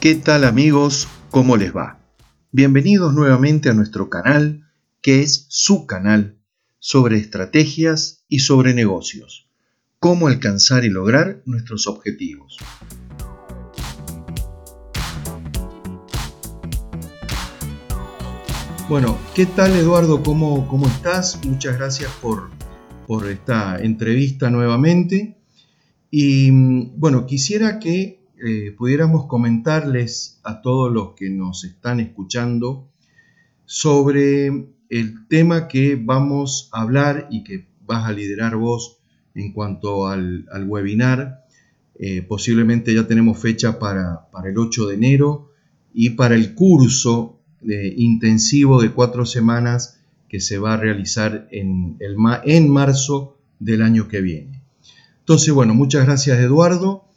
¿Qué 0.00 0.14
tal 0.14 0.44
amigos? 0.44 1.08
¿Cómo 1.30 1.58
les 1.58 1.76
va? 1.76 2.00
Bienvenidos 2.52 3.12
nuevamente 3.12 3.68
a 3.68 3.74
nuestro 3.74 4.08
canal, 4.08 4.66
que 5.02 5.20
es 5.20 5.44
su 5.50 5.84
canal, 5.84 6.38
sobre 6.78 7.18
estrategias 7.18 8.24
y 8.26 8.38
sobre 8.38 8.72
negocios. 8.72 9.50
Cómo 9.98 10.28
alcanzar 10.28 10.86
y 10.86 10.88
lograr 10.88 11.42
nuestros 11.44 11.86
objetivos. 11.86 12.56
Bueno, 18.88 19.18
¿qué 19.34 19.44
tal 19.44 19.72
Eduardo? 19.72 20.22
¿Cómo, 20.22 20.66
cómo 20.66 20.86
estás? 20.86 21.44
Muchas 21.44 21.76
gracias 21.76 22.10
por, 22.22 22.48
por 23.06 23.28
esta 23.28 23.78
entrevista 23.78 24.48
nuevamente. 24.48 25.36
Y 26.10 26.50
bueno, 26.96 27.26
quisiera 27.26 27.78
que 27.78 28.19
eh, 28.42 28.74
pudiéramos 28.76 29.26
comentarles 29.26 30.40
a 30.44 30.62
todos 30.62 30.90
los 30.90 31.14
que 31.14 31.28
nos 31.28 31.64
están 31.64 32.00
escuchando 32.00 32.88
sobre 33.66 34.46
el 34.88 35.26
tema 35.28 35.68
que 35.68 35.96
vamos 35.96 36.70
a 36.72 36.80
hablar 36.80 37.28
y 37.30 37.44
que 37.44 37.66
vas 37.86 38.08
a 38.08 38.12
liderar 38.12 38.56
vos 38.56 38.98
en 39.34 39.52
cuanto 39.52 40.08
al, 40.08 40.46
webinar. 40.66 41.44
Eh, 41.98 42.22
posiblemente 42.22 42.94
ya 42.94 43.06
tenemos 43.06 43.38
fecha 43.38 43.78
para, 43.78 44.26
el 44.44 44.56
8 44.56 44.86
de 44.88 44.94
enero 44.94 45.50
y 45.92 46.10
para 46.10 46.34
el 46.34 46.54
curso 46.54 47.38
eh, 47.68 47.92
intensivo 47.96 48.80
de 48.80 48.90
cuatro 48.90 49.26
semanas 49.26 50.00
que 50.28 50.40
se 50.40 50.58
va 50.58 50.74
a 50.74 50.76
realizar 50.78 51.46
en, 51.50 51.96
el, 52.00 52.16
en 52.44 52.70
marzo 52.70 53.36
del 53.58 53.82
año 53.82 54.08
que 54.08 54.22
viene. 54.22 54.62
Entonces, 55.18 55.52
bueno, 55.52 55.74
muchas 55.74 56.06
gracias 56.06 56.38
Eduardo 56.38 57.09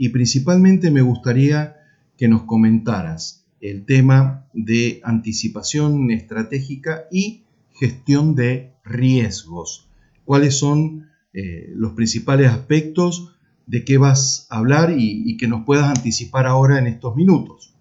y 0.00 0.08
principalmente 0.08 0.90
me 0.90 1.02
gustaría 1.02 1.76
que 2.16 2.26
nos 2.26 2.44
comentaras 2.44 3.44
el 3.60 3.84
tema 3.84 4.46
de 4.54 5.02
anticipación 5.04 6.10
estratégica 6.10 7.04
y 7.10 7.44
gestión 7.74 8.34
de 8.34 8.72
riesgos. 8.82 9.90
¿Cuáles 10.24 10.58
son 10.58 11.10
eh, 11.34 11.66
los 11.74 11.92
principales 11.92 12.50
aspectos 12.50 13.36
de 13.66 13.84
qué 13.84 13.98
vas 13.98 14.46
a 14.48 14.56
hablar 14.56 14.90
y, 14.96 15.36
que 15.36 15.46
nos 15.46 15.66
puedas 15.66 15.90
anticipar 15.90 16.46
ahora 16.46 16.78
en 16.78 16.86
estos 16.86 17.14
minutos? 17.14 17.74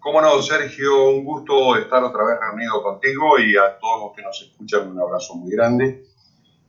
Cómo 0.00 0.20
no, 0.20 0.42
Sergio, 0.42 1.10
un 1.10 1.24
gusto 1.24 1.76
estar 1.76 2.02
otra 2.02 2.24
vez 2.24 2.38
reunido 2.40 2.82
contigo 2.82 3.38
y 3.38 3.56
a 3.56 3.78
todos 3.78 4.08
los 4.08 4.16
que 4.16 4.22
nos 4.22 4.42
escuchan 4.42 4.88
un 4.88 4.98
abrazo 4.98 5.36
muy 5.36 5.52
grande. 5.52 6.06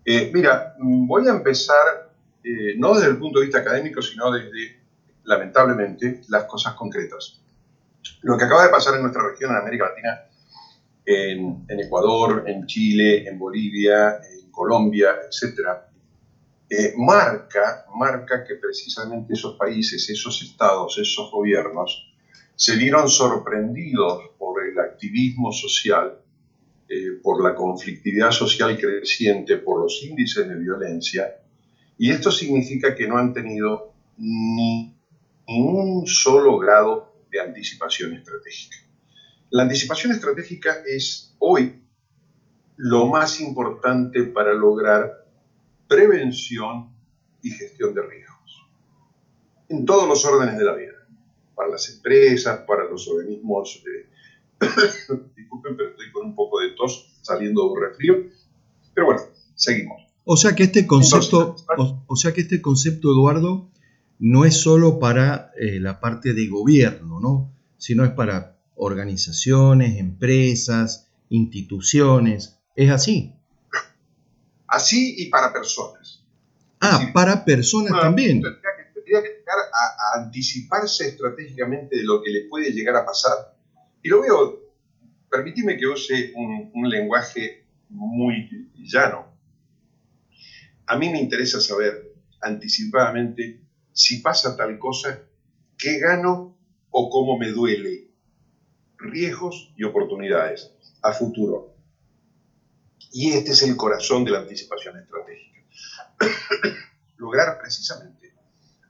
Eh, 0.05 0.29
mira, 0.31 0.75
voy 0.79 1.27
a 1.27 1.31
empezar 1.31 2.06
eh, 2.47 2.75
no 2.77 2.93
desde 2.93 3.09
el 3.09 3.17
punto 3.17 3.39
de 3.39 3.45
vista 3.45 3.59
académico, 3.59 4.01
sino 4.01 4.31
desde, 4.31 4.79
lamentablemente, 5.25 6.21
las 6.29 6.45
cosas 6.45 6.75
concretas. 6.75 7.41
Lo 8.21 8.37
que 8.37 8.45
acaba 8.45 8.63
de 8.63 8.69
pasar 8.69 8.95
en 8.95 9.01
nuestra 9.01 9.27
región, 9.29 9.51
en 9.51 9.57
América 9.57 9.89
Latina, 9.89 10.23
en, 11.05 11.65
Ecuador, 11.67 12.45
en 12.47 12.65
Chile, 12.65 13.27
en 13.27 13.37
Bolivia, 13.37 14.19
en 14.41 14.49
Colombia, 14.49 15.15
etc., 15.25 15.59
eh, 16.69 16.93
marca, 16.97 17.85
marca 17.95 18.45
que 18.45 18.55
precisamente 18.55 19.33
esos 19.33 19.57
países, 19.57 20.09
esos 20.09 20.41
estados, 20.41 20.97
esos 20.97 21.29
gobiernos, 21.31 22.13
se 22.55 22.75
vieron 22.75 23.09
sorprendidos 23.09 24.31
por 24.37 24.65
el 24.65 24.79
activismo 24.79 25.51
social, 25.51 26.19
eh, 26.87 27.19
por 27.21 27.43
la 27.43 27.53
conflictividad 27.55 28.31
social 28.31 28.77
creciente, 28.77 29.57
por 29.57 29.81
los 29.81 30.01
índices 30.03 30.47
de 30.47 30.55
violencia, 30.55 31.41
y 31.97 32.11
esto 32.11 32.31
significa 32.31 32.95
que 32.95 33.07
no 33.07 33.17
han 33.17 33.33
tenido 33.33 33.93
ni, 34.17 34.95
un 35.47 36.05
solo 36.05 36.57
grado 36.57 37.13
de 37.31 37.39
anticipación 37.39 38.13
estratégica. 38.13 38.77
La 39.49 39.63
anticipación 39.63 40.11
estratégica 40.11 40.83
es 40.85 41.35
hoy 41.39 41.81
lo 42.75 43.07
más 43.07 43.39
importante 43.39 44.23
para 44.23 44.53
lograr 44.53 45.25
prevención 45.87 46.89
y 47.41 47.51
gestión 47.51 47.93
de 47.95 48.01
riesgos. 48.01 48.67
En 49.69 49.85
todos 49.85 50.07
los 50.07 50.25
órdenes 50.25 50.57
de 50.57 50.65
la 50.65 50.75
vida. 50.75 50.93
Para 51.55 51.69
las 51.69 51.89
empresas, 51.89 52.59
para 52.67 52.83
los 52.83 53.07
organismos. 53.07 53.83
disculpen, 55.35 55.77
pero 55.77 55.89
estoy 55.89 56.11
con 56.11 56.25
un 56.25 56.35
poco 56.35 56.59
de 56.59 56.71
tos 56.71 57.19
saliendo 57.21 57.63
de 57.63 57.69
un 57.69 57.81
resfrío. 57.81 58.15
Pero 58.93 59.07
bueno, 59.07 59.21
seguimos. 59.55 60.06
O 60.29 60.35
sea 60.35 60.55
que 60.55 60.63
este 60.63 60.85
concepto, 60.85 61.55
o, 62.05 62.15
sea 62.17 62.33
que 62.33 62.41
este 62.41 62.61
concepto, 62.61 63.13
Eduardo, 63.13 63.71
no 64.19 64.43
es 64.43 64.57
solo 64.57 64.99
para 64.99 65.53
eh, 65.57 65.79
la 65.79 66.01
parte 66.01 66.33
de 66.33 66.47
gobierno, 66.47 67.21
¿no? 67.21 67.55
Sino 67.77 68.03
es 68.03 68.11
para 68.11 68.57
organizaciones, 68.75 69.97
empresas, 69.97 71.07
instituciones. 71.29 72.59
¿Es 72.75 72.91
así? 72.91 73.35
Así 74.67 75.15
y 75.17 75.29
para 75.29 75.53
personas. 75.53 76.25
Ah, 76.81 77.09
para 77.13 77.45
personas 77.45 77.93
también. 77.93 78.41
Tendría 78.41 79.23
que, 79.23 79.29
llegar 79.29 79.57
a, 79.71 80.19
anticiparse 80.19 81.07
estratégicamente 81.07 81.95
de 81.95 82.03
lo 82.03 82.21
que 82.21 82.31
le 82.31 82.41
puede 82.49 82.73
llegar 82.73 82.97
a 82.97 83.05
pasar. 83.05 83.55
Y 84.03 84.09
lo 84.09 84.23
veo, 84.23 84.59
permíteme 85.31 85.77
que 85.77 85.87
use 85.87 86.33
un 86.35 86.89
lenguaje 86.89 87.65
muy 87.87 88.69
llano 88.75 89.26
a 90.87 90.97
mí 90.97 91.09
me 91.09 91.19
interesa 91.19 91.59
saber 91.59 92.13
anticipadamente 92.41 93.61
si 93.91 94.21
pasa 94.21 94.55
tal 94.55 94.79
cosa, 94.79 95.21
qué 95.77 95.99
gano 95.99 96.57
o 96.89 97.09
cómo 97.09 97.37
me 97.37 97.51
duele. 97.51 98.07
Riesgos 98.97 99.73
y 99.77 99.83
oportunidades 99.83 100.71
a 101.03 101.13
futuro. 101.13 101.75
Y 103.11 103.33
este 103.33 103.51
es 103.51 103.63
el 103.63 103.75
corazón 103.75 104.25
de 104.25 104.31
la 104.31 104.39
anticipación 104.39 104.97
estratégica. 104.97 105.61
Lograr 107.17 107.59
precisamente 107.59 108.17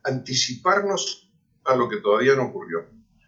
anticiparnos 0.04 1.30
a 1.66 1.76
lo 1.76 1.90
que 1.90 1.98
todavía 1.98 2.36
no 2.36 2.46
ocurrió, 2.46 2.86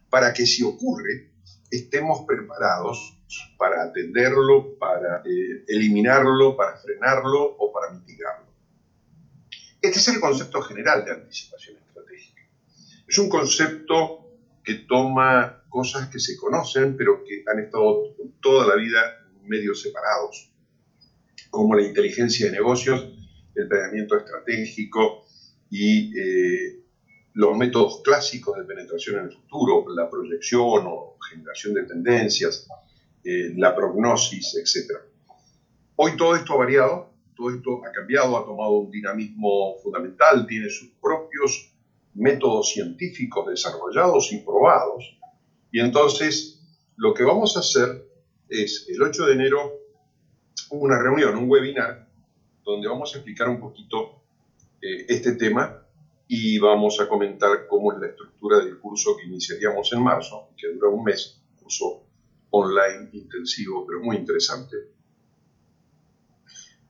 para 0.09 0.33
que 0.33 0.45
si 0.45 0.63
ocurre, 0.63 1.33
estemos 1.69 2.25
preparados 2.25 3.17
para 3.57 3.83
atenderlo, 3.83 4.77
para 4.79 5.21
eh, 5.25 5.65
eliminarlo, 5.67 6.55
para 6.55 6.77
frenarlo 6.77 7.55
o 7.57 7.71
para 7.73 7.91
mitigarlo. 7.91 8.48
Este 9.81 9.99
es 9.99 10.07
el 10.09 10.19
concepto 10.19 10.61
general 10.61 11.05
de 11.05 11.11
anticipación 11.11 11.77
estratégica. 11.77 12.41
Es 13.07 13.17
un 13.17 13.29
concepto 13.29 14.29
que 14.63 14.75
toma 14.75 15.63
cosas 15.69 16.09
que 16.09 16.19
se 16.19 16.35
conocen, 16.35 16.97
pero 16.97 17.23
que 17.23 17.43
han 17.47 17.59
estado 17.59 18.15
toda 18.41 18.67
la 18.67 18.75
vida 18.75 19.25
medio 19.45 19.73
separados, 19.73 20.51
como 21.49 21.75
la 21.75 21.83
inteligencia 21.83 22.47
de 22.47 22.51
negocios, 22.51 23.07
el 23.55 23.67
planeamiento 23.67 24.17
estratégico 24.17 25.25
y 25.69 26.17
eh, 26.19 26.83
los 27.33 27.57
métodos 27.57 28.01
clásicos 28.03 28.57
de 28.57 28.65
penetración 28.65 29.19
en 29.19 29.25
el 29.25 29.31
futuro, 29.31 29.85
la 29.95 30.09
proyección 30.09 30.83
o 30.87 31.17
generación 31.31 31.73
de 31.73 31.83
tendencias, 31.83 32.67
eh, 33.23 33.53
la 33.55 33.73
prognosis, 33.75 34.55
etc. 34.55 34.97
Hoy 35.95 36.17
todo 36.17 36.35
esto 36.35 36.53
ha 36.53 36.57
variado 36.57 37.08
todo 37.39 37.51
esto 37.51 37.81
ha 37.85 37.91
cambiado, 37.93 38.37
ha 38.37 38.45
tomado 38.45 38.71
un 38.71 38.91
dinamismo 38.91 39.77
fundamental, 39.81 40.45
tiene 40.45 40.69
sus 40.69 40.89
propios 41.01 41.71
métodos 42.13 42.73
científicos 42.73 43.47
desarrollados 43.47 44.33
y 44.33 44.39
probados. 44.39 45.17
Y 45.71 45.79
entonces 45.79 46.61
lo 46.97 47.13
que 47.13 47.23
vamos 47.23 47.55
a 47.55 47.61
hacer 47.61 48.05
es 48.49 48.85
el 48.89 49.01
8 49.01 49.25
de 49.27 49.33
enero 49.33 49.71
una 50.71 51.01
reunión, 51.01 51.37
un 51.37 51.49
webinar, 51.49 52.09
donde 52.65 52.89
vamos 52.89 53.15
a 53.15 53.19
explicar 53.19 53.47
un 53.47 53.61
poquito 53.61 54.21
eh, 54.81 55.05
este 55.07 55.31
tema 55.35 55.81
y 56.27 56.59
vamos 56.59 56.99
a 56.99 57.07
comentar 57.07 57.67
cómo 57.69 57.93
es 57.93 57.99
la 57.99 58.07
estructura 58.07 58.59
del 58.59 58.77
curso 58.79 59.15
que 59.15 59.27
iniciaríamos 59.27 59.93
en 59.93 60.03
marzo, 60.03 60.49
que 60.57 60.67
dura 60.73 60.89
un 60.89 61.05
mes, 61.05 61.41
curso 61.57 62.03
online 62.49 63.09
intensivo, 63.13 63.85
pero 63.87 64.01
muy 64.01 64.17
interesante 64.17 64.98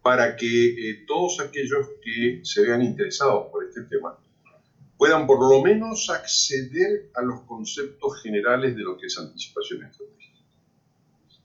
para 0.02 0.36
que 0.36 0.46
eh, 0.46 1.06
todos 1.08 1.40
aquellos 1.40 1.88
que 2.02 2.42
se 2.44 2.62
vean 2.64 2.82
interesados 2.82 3.48
por 3.52 3.66
este 3.66 3.84
tema 3.84 4.18
puedan 4.98 5.26
por 5.28 5.40
lo 5.40 5.62
menos 5.62 6.10
acceder 6.10 7.10
a 7.16 7.22
los 7.22 7.42
conceptos 7.42 8.22
generales 8.22 8.76
de 8.76 8.82
lo 8.82 8.98
que 8.98 9.08
es 9.08 9.18
anticipación 9.18 9.84
estratégica. 9.84 10.40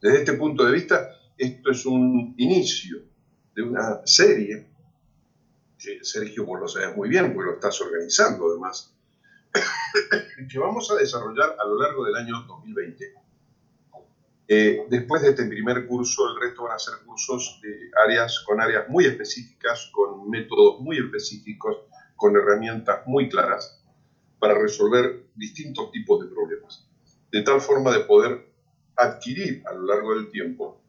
Desde 0.01 0.19
este 0.19 0.33
punto 0.35 0.65
de 0.65 0.73
vista, 0.73 1.11
esto 1.39 1.71
es 1.71 1.87
un 1.87 2.35
inicio 2.37 3.03
de 3.55 3.63
una 3.63 4.05
serie, 4.07 4.67
que 5.79 6.05
Sergio 6.05 6.45
vos 6.45 6.61
lo 6.61 6.69
sabes 6.69 6.97
muy 6.97 7.09
bien, 7.09 7.33
porque 7.33 7.51
lo 7.51 7.55
estás 7.55 7.81
organizando 7.81 8.51
además, 8.51 8.93
que 10.51 10.59
vamos 10.59 10.91
a 10.91 10.97
desarrollar 10.97 11.57
a 11.59 11.65
lo 11.65 11.81
largo 11.81 12.05
del 12.05 12.17
año 12.17 12.43
2020 12.49 13.24
eh, 14.47 14.87
después 14.91 15.23
de 15.23 15.31
este 15.31 15.47
primer 15.47 15.87
curso, 15.87 16.29
el 16.31 16.41
resto 16.41 16.65
van 16.65 16.73
a 16.73 16.79
ser 16.79 16.95
cursos 17.05 17.61
de 17.63 17.91
áreas, 18.05 18.41
con 18.47 18.61
áreas 18.61 18.89
muy 18.89 19.07
específicas, 19.07 19.91
con 19.93 20.29
métodos 20.29 20.81
muy 20.81 20.99
específicos, 20.99 21.79
con 22.17 22.37
herramientas 22.37 23.07
muy 23.07 23.29
claras, 23.29 23.83
para 24.39 24.59
resolver 24.59 25.27
distintos 25.35 25.91
tipos 25.91 26.23
de 26.23 26.35
problemas, 26.35 26.87
de 27.33 27.43
tal 27.43 27.61
forma 27.61 27.93
de 27.93 28.01
poder 28.01 28.53
adquirir 28.97 29.63
a 29.67 29.73
lo 29.73 29.87
largo 29.87 30.15
del 30.15 30.31
tiempo 30.31 30.81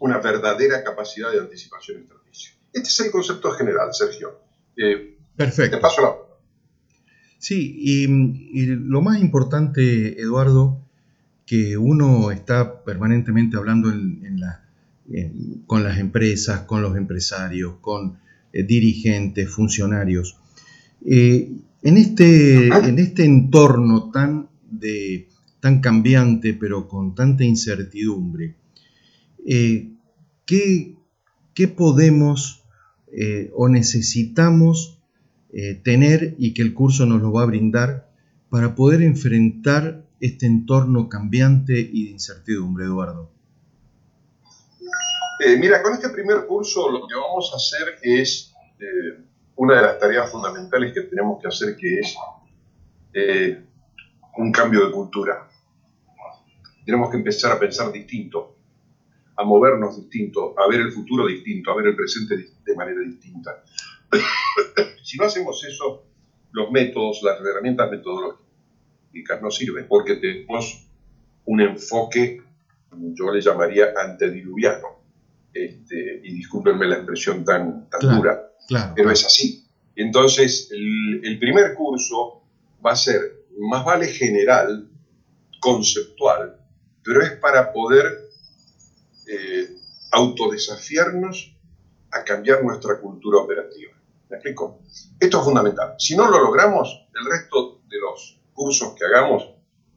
una 0.00 0.18
verdadera 0.18 0.82
capacidad 0.82 1.30
de 1.30 1.40
anticipación 1.40 2.02
estratégica. 2.02 2.58
Este 2.72 2.88
es 2.88 3.00
el 3.00 3.10
concepto 3.12 3.50
general, 3.52 3.92
Sergio. 3.92 4.40
Eh, 4.76 5.18
Perfecto. 5.36 5.76
Te 5.76 5.80
paso 5.82 6.02
la 6.02 6.16
Sí, 7.42 7.74
y, 7.76 8.66
lo 8.66 9.00
más 9.00 9.20
importante, 9.20 10.20
Eduardo, 10.20 10.88
que 11.46 11.76
uno 11.76 12.30
está 12.30 12.84
permanentemente 12.84 13.56
hablando 13.56 13.92
con 15.66 15.84
las 15.84 15.98
empresas, 15.98 16.60
con 16.60 16.82
los 16.82 16.96
empresarios, 16.96 17.74
con 17.80 18.18
eh, 18.52 18.62
dirigentes, 18.64 19.48
funcionarios. 19.48 20.38
Eh, 21.04 21.50
en, 21.82 21.96
este, 21.96 22.68
en 22.68 22.98
este 22.98 23.24
entorno 23.24 24.10
tan, 24.10 24.48
tan 25.60 25.80
cambiante, 25.80 26.54
pero 26.54 26.86
con 26.88 27.14
tanta 27.14 27.44
incertidumbre, 27.44 28.54
eh, 29.46 29.88
¿qué, 30.46 30.96
podemos 31.76 32.60
o 33.54 33.68
necesitamos 33.68 34.98
tener 35.84 36.34
y 36.38 36.54
que 36.54 36.62
el 36.62 36.72
curso 36.72 37.04
nos 37.04 37.20
lo 37.20 37.30
va 37.30 37.42
a 37.42 37.46
brindar 37.46 38.10
para 38.48 38.74
poder 38.74 39.02
enfrentar 39.02 40.01
este 40.22 40.46
entorno 40.46 41.08
cambiante 41.08 41.72
y 41.72 42.04
de 42.04 42.10
incertidumbre, 42.12 42.84
Eduardo? 42.84 43.28
Eh, 45.44 45.56
mira, 45.58 45.82
con 45.82 45.92
este 45.94 46.10
primer 46.10 46.46
curso 46.46 46.88
lo 46.88 47.08
que 47.08 47.16
vamos 47.16 47.50
a 47.52 47.56
hacer 47.56 47.98
es 48.00 48.54
eh, 48.78 49.20
una 49.56 49.76
de 49.76 49.82
las 49.82 49.98
tareas 49.98 50.30
fundamentales 50.30 50.94
que 50.94 51.00
tenemos 51.02 51.42
que 51.42 51.48
hacer, 51.48 51.76
que 51.76 51.98
es 51.98 52.16
eh, 53.12 53.64
un 54.36 54.52
cambio 54.52 54.86
de 54.86 54.92
cultura. 54.92 55.50
Tenemos 56.86 57.10
que 57.10 57.16
empezar 57.16 57.50
a 57.50 57.58
pensar 57.58 57.90
distinto, 57.90 58.58
a 59.34 59.42
movernos 59.42 59.96
distinto, 59.96 60.54
a 60.56 60.68
ver 60.68 60.82
el 60.82 60.92
futuro 60.92 61.26
distinto, 61.26 61.72
a 61.72 61.74
ver 61.74 61.88
el 61.88 61.96
presente 61.96 62.36
de 62.64 62.76
manera 62.76 63.00
distinta. 63.00 63.64
si 65.02 65.18
no 65.18 65.24
hacemos 65.24 65.64
eso, 65.64 66.04
los 66.52 66.70
métodos, 66.70 67.20
las 67.24 67.40
herramientas 67.40 67.90
metodológicas 67.90 68.51
no 69.40 69.50
sirven 69.50 69.86
porque 69.88 70.16
tenemos 70.16 70.86
un 71.44 71.60
enfoque, 71.60 72.42
yo 72.90 73.32
le 73.32 73.40
llamaría 73.40 73.92
antediluviano 73.96 75.02
este, 75.52 76.20
y 76.22 76.34
discúlpenme 76.34 76.86
la 76.86 76.96
expresión 76.96 77.44
tan, 77.44 77.88
dura, 78.00 78.50
pero 78.94 79.10
es 79.10 79.24
así. 79.24 79.66
Entonces, 79.96 80.70
el, 80.70 81.38
primer 81.38 81.74
curso 81.74 82.42
va 82.84 82.92
a 82.92 82.96
ser 82.96 83.44
más 83.58 83.84
vale 83.84 84.06
general, 84.08 84.88
conceptual, 85.60 86.56
pero 87.04 87.22
es 87.22 87.32
para 87.32 87.72
poder 87.72 88.30
eh, 89.26 89.68
autodesafiarnos 90.10 91.54
a 92.10 92.24
cambiar 92.24 92.62
nuestra 92.62 92.98
cultura 93.00 93.40
operativa. 93.40 93.92
¿Me 94.30 94.36
explico? 94.36 94.80
Esto 95.20 95.38
es 95.38 95.44
fundamental. 95.44 95.94
Si 95.98 96.16
no 96.16 96.30
lo 96.30 96.42
logramos, 96.42 97.06
el 97.14 97.30
resto 97.30 97.71
que 98.98 99.04
hagamos 99.04 99.48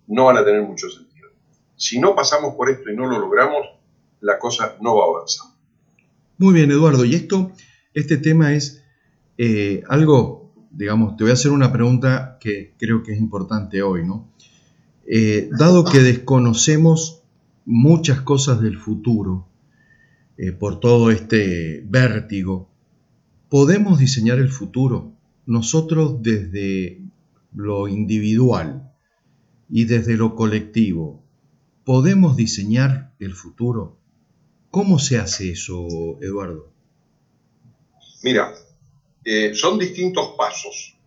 no 0.08 0.26
van 0.26 0.38
a 0.38 0.46
tener 0.46 0.62
mucho 0.62 0.90
sentido. 0.90 1.30
Si 1.76 2.00
no 2.00 2.16
pasamos 2.16 2.56
por 2.56 2.70
esto 2.70 2.90
y 2.90 2.96
no 2.96 3.08
lo 3.08 3.20
logramos, 3.20 3.66
la 4.22 4.40
cosa 4.40 4.76
no 4.82 4.96
va 4.96 5.06
a 5.06 5.08
avanzar. 5.08 5.48
Muy 6.38 6.54
bien, 6.54 6.72
Eduardo. 6.72 7.06
Y 7.06 7.16
esto, 7.16 7.52
este 7.94 8.18
tema 8.18 8.54
es 8.54 8.84
eh, 9.38 9.84
algo, 9.88 10.54
digamos, 10.72 11.18
te 11.18 11.24
voy 11.24 11.32
a 11.32 11.34
hacer 11.34 11.52
una 11.52 11.72
pregunta 11.72 12.38
que 12.40 12.74
creo 12.78 13.04
que 13.04 13.14
es 13.14 13.20
importante 13.20 13.82
hoy, 13.82 14.06
¿no? 14.06 14.30
Eh, 15.08 15.50
dado 15.52 15.86
que 15.86 16.00
desconocemos 16.00 17.24
muchas 17.66 18.22
cosas 18.22 18.62
del 18.62 18.78
futuro 18.78 19.48
eh, 20.38 20.52
por 20.52 20.80
todo 20.80 21.12
este 21.12 21.84
vértigo, 21.88 22.70
¿podemos 23.50 24.00
diseñar 24.00 24.40
el 24.40 24.50
futuro? 24.50 25.14
Nosotros 25.46 26.22
desde 26.22 27.02
lo 27.56 27.88
individual 27.88 28.92
y 29.70 29.86
desde 29.86 30.18
lo 30.18 30.36
colectivo, 30.36 31.24
¿podemos 31.84 32.36
diseñar 32.36 33.14
el 33.20 33.34
futuro? 33.34 33.98
¿Cómo 34.70 35.00
se 35.00 35.18
hace 35.18 35.52
eso, 35.52 35.88
Eduardo? 36.22 36.72
Mira, 38.24 38.54
eh, 39.24 39.56
son 39.56 39.80
distintos 39.80 40.36
pasos 40.38 40.98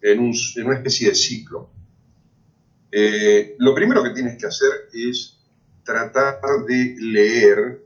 en, 0.00 0.20
una 0.20 0.76
especie 0.76 1.08
de 1.08 1.14
ciclo. 1.14 1.70
Eh, 2.90 3.56
lo 3.58 3.74
primero 3.74 4.02
que 4.02 4.10
tienes 4.10 4.38
que 4.38 4.46
hacer 4.46 4.70
es 4.92 5.36
tratar 5.84 6.40
de 6.66 6.96
leer 7.00 7.82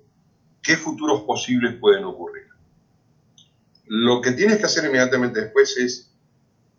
qué 0.63 0.77
futuros 0.77 1.23
posibles 1.23 1.77
pueden 1.81 2.05
ocurrir. 2.05 2.47
Lo 3.87 4.21
que 4.21 4.33
tienes 4.33 4.59
que 4.59 4.67
hacer 4.67 4.85
inmediatamente 4.85 5.41
después 5.41 5.77
es 5.77 6.12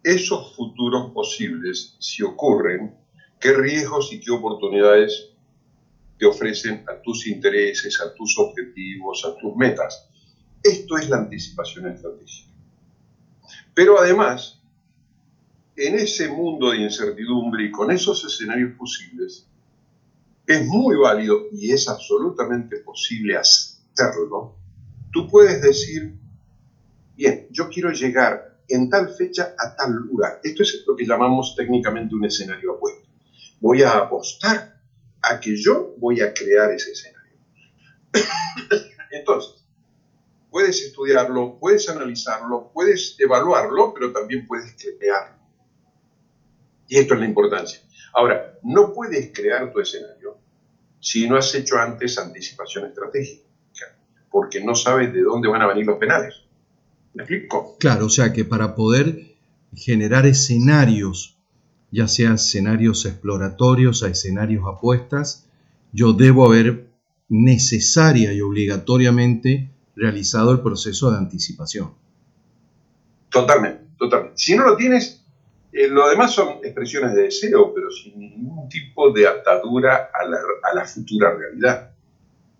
esos 0.04 0.56
futuros 0.56 1.12
posibles, 1.14 1.96
si 2.00 2.24
ocurren, 2.24 2.96
qué 3.40 3.54
riesgos 3.54 4.12
y 4.12 4.20
qué 4.20 4.32
oportunidades 4.32 5.34
ofrecen 6.26 6.84
a 6.88 7.02
tus 7.02 7.28
intereses, 7.28 8.00
a 8.02 8.14
tus 8.14 8.38
objetivos, 8.38 9.24
a 9.26 9.36
tus 9.38 9.56
metas. 9.56 10.10
Esto 10.62 10.98
es 10.98 11.10
la 11.10 11.18
anticipación 11.18 11.88
estratégica. 11.88 12.52
Pero 13.74 14.00
además, 14.00 14.62
en 15.76 15.96
ese 15.96 16.30
mundo 16.30 16.72
de 16.72 16.78
incertidumbre 16.78 17.66
y 17.66 17.72
con 17.72 17.92
esos 17.92 18.24
escenarios 18.24 18.78
posibles, 18.78 19.48
es 20.46 20.66
muy 20.68 20.96
válido 20.98 21.48
y 21.52 21.72
es 21.72 21.88
absolutamente 21.88 22.78
posible 22.78 23.38
hacerlo. 23.38 24.56
Tú 25.12 25.28
puedes 25.28 25.62
decir, 25.62 26.16
bien, 27.16 27.48
yo 27.50 27.70
quiero 27.70 27.92
llegar 27.92 28.53
en 28.68 28.90
tal 28.90 29.10
fecha 29.10 29.56
a 29.58 29.76
tal 29.76 29.94
lugar. 29.94 30.40
Esto 30.44 30.64
es 30.64 30.84
lo 30.88 30.96
que 30.96 31.06
llamamos 31.06 31.56
técnicamente 31.56 32.16
un 32.16 32.26
escenario 32.26 32.74
apuesto. 32.74 33.08
Voy 33.60 33.84
a 33.84 33.98
apostar 33.98 34.82
a 35.22 35.40
que 35.40 35.56
yo 35.56 35.96
voy 35.98 36.22
a 36.22 36.34
crear 36.34 36.72
ese 36.72 36.92
escenario. 36.92 37.38
Entonces, 39.12 39.66
puedes 40.50 40.82
estudiarlo, 40.84 41.58
puedes 41.60 41.90
analizarlo, 41.90 42.72
puedes 42.74 43.16
evaluarlo, 43.20 43.94
pero 43.94 44.12
también 44.12 44.46
puedes 44.46 44.76
crearlo. 44.76 45.42
Y 46.88 47.00
esto 47.00 47.14
es 47.14 47.20
la 47.20 47.26
importancia. 47.26 47.80
Ahora, 48.14 48.60
no 48.64 48.94
puedes 48.94 49.32
crear 49.34 49.72
tu 49.72 49.80
escenario 49.80 50.38
si 51.00 51.28
no 51.28 51.38
has 51.38 51.54
hecho 51.56 51.78
antes 51.78 52.18
anticipación 52.18 52.86
estratégica, 52.86 53.44
porque 54.32 54.64
no 54.64 54.76
sabes 54.76 55.12
de 55.12 55.22
dónde 55.22 55.50
van 55.50 55.62
a 55.62 55.68
venir 55.68 55.86
los 55.86 55.98
penales. 55.98 56.44
¿Me 57.14 57.24
explico? 57.24 57.78
Claro, 57.80 58.08
o 58.08 58.10
sea 58.10 58.34
que 58.34 58.46
para 58.46 58.76
poder 58.76 59.36
generar 59.76 60.26
escenarios 60.26 61.34
ya 61.94 62.08
sea 62.08 62.34
escenarios 62.34 63.06
exploratorios 63.06 64.02
a 64.02 64.08
escenarios 64.08 64.64
apuestas, 64.68 65.48
yo 65.92 66.14
debo 66.14 66.48
haber 66.48 66.88
necesaria 67.30 68.34
y 68.34 68.42
obligatoriamente 68.42 69.70
realizado 69.96 70.52
el 70.52 70.62
proceso 70.62 71.12
de 71.12 71.20
anticipación. 71.20 71.94
Totalmente, 73.30 73.86
totalmente. 73.96 74.38
Si 74.38 74.56
no 74.56 74.66
lo 74.66 74.76
tienes, 74.76 75.24
eh, 75.72 75.88
lo 75.88 76.10
demás 76.10 76.32
son 76.32 76.58
expresiones 76.64 77.14
de 77.14 77.24
deseo, 77.26 77.72
pero 77.76 77.92
sin 77.92 78.18
ningún 78.18 78.68
tipo 78.70 79.12
de 79.12 79.28
atadura 79.28 80.10
a 80.20 80.28
la, 80.28 80.38
a 80.64 80.76
la 80.76 80.86
futura 80.86 81.38
realidad. 81.38 81.92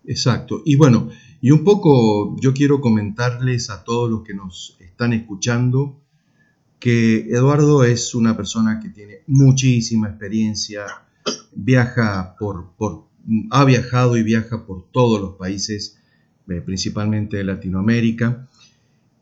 Exacto. 0.06 0.62
Y 0.64 0.76
bueno, 0.76 1.10
y 1.44 1.50
un 1.50 1.62
poco 1.62 2.40
yo 2.40 2.54
quiero 2.54 2.80
comentarles 2.80 3.68
a 3.68 3.84
todos 3.84 4.10
los 4.10 4.22
que 4.22 4.32
nos 4.32 4.78
están 4.80 5.12
escuchando, 5.12 6.00
que 6.78 7.28
Eduardo 7.28 7.84
es 7.84 8.14
una 8.14 8.34
persona 8.34 8.80
que 8.80 8.88
tiene 8.88 9.18
muchísima 9.26 10.08
experiencia, 10.08 10.86
viaja 11.54 12.34
por, 12.38 12.72
ha 13.50 13.64
viajado 13.66 14.16
y 14.16 14.22
viaja 14.22 14.64
por 14.64 14.90
todos 14.90 15.20
los 15.20 15.34
países, 15.34 15.98
eh, 16.48 16.62
principalmente 16.62 17.36
de 17.36 17.44
Latinoamérica, 17.44 18.48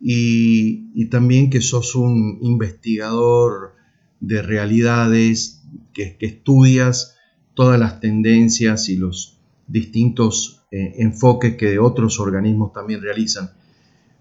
y, 0.01 1.07
también 1.07 1.51
que 1.51 1.61
sos 1.61 1.97
un 1.97 2.39
investigador 2.41 3.75
de 4.21 4.43
realidades, 4.43 5.65
que, 5.93 6.17
estudias 6.21 7.17
todas 7.55 7.81
las 7.81 7.99
tendencias 7.99 8.89
y 8.89 8.97
los 8.97 9.41
distintos 9.67 10.62
eh, 10.73 10.95
enfoques 10.97 11.57
que 11.57 11.79
otros 11.79 12.19
organismos 12.19 12.73
también 12.73 13.01
realizan. 13.03 13.51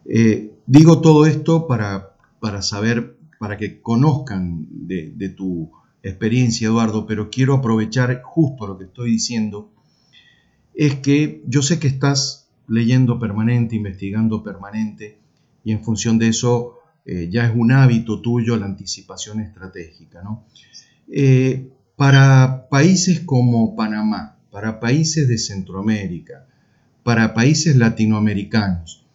Eh, 0.06 0.52
digo 0.68 1.02
todo 1.02 1.26
esto 1.26 1.66
para, 1.66 2.16
para 2.40 2.62
saber 2.62 3.18
para 3.42 3.58
que 3.58 3.82
conozcan 3.82 4.68
de, 4.70 5.34
tu 5.36 5.72
experiencia, 6.04 6.68
Eduardo, 6.68 7.08
pero 7.08 7.32
quiero 7.32 7.56
aprovechar 7.56 8.22
justo 8.22 8.68
lo 8.68 8.78
que 8.78 8.84
estoy 8.84 9.14
diciendo, 9.14 9.72
es 10.76 10.98
que 10.98 11.42
yo 11.48 11.64
sé 11.64 11.80
que 11.80 11.88
estás 11.88 12.52
leyendo 12.68 13.20
permanente, 13.20 13.76
investigando 13.76 14.44
permanente, 14.44 15.18
y 15.64 15.72
en 15.72 15.84
función 15.84 16.20
de 16.20 16.28
eso 16.28 16.82
eh, 17.04 17.30
ya 17.32 17.48
es 17.48 17.52
un 17.56 17.72
hábito 17.72 18.22
tuyo 18.22 18.58
la 18.58 18.68
anticipación 18.68 19.40
estratégica. 19.40 20.22
¿no? 20.22 20.46
Eh, 21.12 21.72
para 21.96 22.68
países 22.70 23.22
como 23.22 23.76
Panamá, 23.76 24.38
para 24.52 24.80
países 24.80 25.28
de 25.28 25.38
Centroamérica, 25.38 26.46
para 27.04 27.34
países 27.34 27.76
latinoamericanos, 27.76 29.06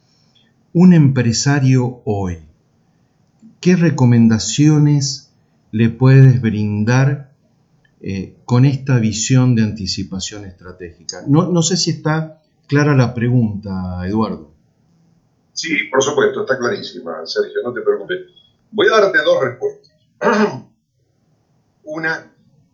un 0.73 0.93
empresario 0.93 2.02
hoy, 2.05 2.38
¿qué 3.61 3.76
recomendaciones 3.76 5.33
le 5.73 5.90
puedes 5.90 6.40
brindar 6.40 7.33
eh, 8.00 8.35
con 8.45 8.64
esta 8.64 8.99
visión 8.99 9.55
de 9.55 9.62
anticipación 9.62 10.45
estratégica? 10.47 11.23
No, 11.26 11.50
no 11.50 11.62
sé 11.62 11.76
si 11.76 11.90
está 11.90 12.43
clara 12.66 12.97
la 12.97 13.14
pregunta, 13.14 14.07
Eduardo. 14.07 14.52
Sí, 15.52 15.85
por 15.90 16.02
supuesto, 16.02 16.43
está 16.43 16.59
clarísima, 16.59 17.26
Sergio, 17.26 17.61
no 17.64 17.73
te 17.73 17.81
preocupes. 17.81 18.19
Voy 18.71 18.88
a 18.88 19.00
darte 19.00 19.19
dos 19.23 19.43
respuestas. 19.43 19.93
Una, 21.85 22.33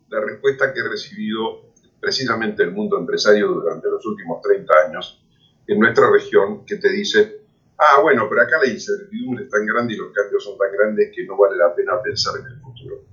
la 0.09 0.19
respuesta 0.21 0.73
que 0.73 0.79
he 0.79 0.89
recibido 0.89 1.72
precisamente 2.03 2.63
el 2.63 2.71
mundo 2.71 2.99
empresario 2.99 3.47
durante 3.47 3.87
los 3.89 4.05
últimos 4.05 4.41
30 4.41 4.73
años 4.87 5.23
en 5.65 5.79
nuestra 5.79 6.11
región, 6.11 6.65
que 6.65 6.75
te 6.75 6.89
dice, 6.89 7.45
ah, 7.77 8.01
bueno, 8.01 8.27
pero 8.29 8.41
acá 8.41 8.57
la 8.61 8.69
incertidumbre 8.69 9.45
es 9.45 9.49
tan 9.49 9.65
grande 9.65 9.93
y 9.93 9.97
los 9.97 10.11
cambios 10.11 10.43
son 10.43 10.57
tan 10.57 10.69
grandes 10.73 11.11
que 11.15 11.25
no 11.25 11.37
vale 11.37 11.55
la 11.55 11.73
pena 11.73 12.01
pensar 12.03 12.33
en 12.41 12.47
el 12.47 12.59
futuro. 12.59 13.05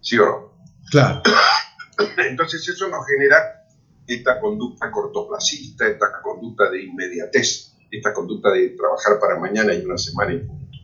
¿Sí 0.00 0.16
o 0.16 0.26
no? 0.26 0.52
Claro. 0.92 1.22
Entonces 2.18 2.68
eso 2.68 2.88
nos 2.88 3.04
genera 3.08 3.66
esta 4.06 4.38
conducta 4.38 4.92
cortoplacista, 4.92 5.88
esta 5.88 6.22
conducta 6.22 6.70
de 6.70 6.84
inmediatez, 6.84 7.72
esta 7.90 8.14
conducta 8.14 8.52
de 8.52 8.68
trabajar 8.70 9.18
para 9.18 9.40
mañana 9.40 9.74
y 9.74 9.84
una 9.84 9.98
semana 9.98 10.34
y 10.34 10.38
punto. 10.38 10.78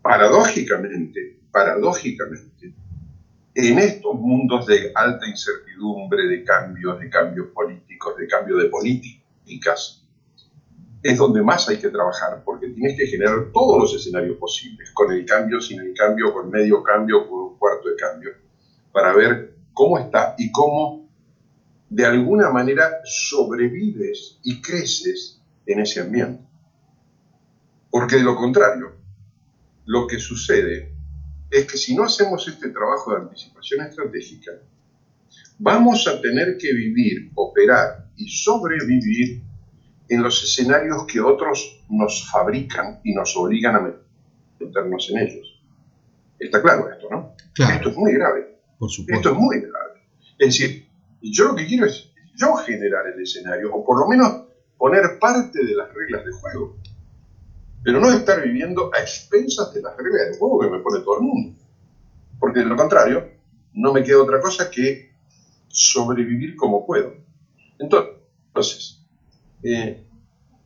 Paradójicamente, 0.00 1.40
paradójicamente, 1.50 2.72
en 3.58 3.78
estos 3.78 4.14
mundos 4.20 4.66
de 4.66 4.92
alta 4.94 5.26
incertidumbre, 5.26 6.26
de 6.26 6.44
cambios, 6.44 7.00
de 7.00 7.08
cambios 7.08 7.46
políticos, 7.54 8.14
de 8.18 8.28
cambio 8.28 8.58
de 8.58 8.66
políticas, 8.66 10.06
es 11.02 11.16
donde 11.16 11.42
más 11.42 11.66
hay 11.70 11.78
que 11.78 11.88
trabajar, 11.88 12.42
porque 12.44 12.68
tienes 12.68 12.98
que 12.98 13.06
generar 13.06 13.50
todos 13.54 13.80
los 13.80 13.94
escenarios 13.94 14.36
posibles, 14.36 14.90
con 14.92 15.10
el 15.10 15.24
cambio, 15.24 15.58
sin 15.62 15.80
el 15.80 15.94
cambio, 15.94 16.34
con 16.34 16.50
medio 16.50 16.82
cambio, 16.82 17.26
con 17.26 17.38
un 17.52 17.58
cuarto 17.58 17.88
de 17.88 17.96
cambio, 17.96 18.30
para 18.92 19.14
ver 19.14 19.54
cómo 19.72 19.98
está 19.98 20.34
y 20.36 20.52
cómo 20.52 21.08
de 21.88 22.04
alguna 22.04 22.50
manera 22.50 23.00
sobrevives 23.04 24.38
y 24.42 24.60
creces 24.60 25.40
en 25.64 25.80
ese 25.80 26.02
ambiente. 26.02 26.44
Porque 27.90 28.16
de 28.16 28.22
lo 28.22 28.36
contrario, 28.36 28.96
lo 29.86 30.06
que 30.06 30.18
sucede 30.18 30.95
es 31.50 31.66
que 31.66 31.76
si 31.76 31.94
no 31.94 32.04
hacemos 32.04 32.46
este 32.48 32.70
trabajo 32.70 33.12
de 33.12 33.22
anticipación 33.22 33.86
estratégica, 33.86 34.52
vamos 35.58 36.06
a 36.06 36.20
tener 36.20 36.56
que 36.58 36.72
vivir, 36.72 37.30
operar 37.34 38.10
y 38.16 38.28
sobrevivir 38.28 39.42
en 40.08 40.22
los 40.22 40.42
escenarios 40.42 41.04
que 41.06 41.20
otros 41.20 41.84
nos 41.88 42.30
fabrican 42.30 43.00
y 43.04 43.14
nos 43.14 43.36
obligan 43.36 43.76
a 43.76 43.94
meternos 44.60 45.10
en 45.10 45.18
ellos. 45.18 45.62
Está 46.38 46.62
claro 46.62 46.90
esto, 46.90 47.08
¿no? 47.10 47.34
Esto 47.56 47.88
es 47.90 47.96
muy 47.96 48.12
grave. 48.12 48.58
Por 48.78 48.90
supuesto. 48.90 49.16
Esto 49.16 49.32
es 49.32 49.38
muy 49.38 49.60
grave. 49.60 50.02
Es 50.38 50.58
decir, 50.58 50.88
yo 51.22 51.44
lo 51.46 51.56
que 51.56 51.66
quiero 51.66 51.86
es 51.86 52.10
yo 52.36 52.54
generar 52.56 53.06
el 53.06 53.20
escenario, 53.22 53.74
o 53.74 53.84
por 53.84 53.98
lo 53.98 54.06
menos 54.06 54.44
poner 54.76 55.18
parte 55.18 55.64
de 55.64 55.74
las 55.74 55.92
reglas 55.92 56.24
de 56.24 56.32
juego. 56.32 56.76
Pero 57.86 58.00
no 58.00 58.10
estar 58.10 58.42
viviendo 58.42 58.90
a 58.92 59.00
expensas 59.00 59.72
de 59.72 59.80
las 59.80 59.96
reglas 59.96 60.32
de 60.32 60.36
juego 60.36 60.58
que 60.58 60.68
me 60.68 60.80
pone 60.80 60.98
todo 61.04 61.18
el 61.18 61.22
mundo. 61.22 61.52
Porque 62.40 62.58
de 62.58 62.64
lo 62.64 62.74
contrario, 62.74 63.24
no 63.74 63.92
me 63.92 64.02
queda 64.02 64.22
otra 64.22 64.40
cosa 64.40 64.68
que 64.68 65.12
sobrevivir 65.68 66.56
como 66.56 66.84
puedo. 66.84 67.14
Entonces, 67.78 68.98
eh, 69.62 70.02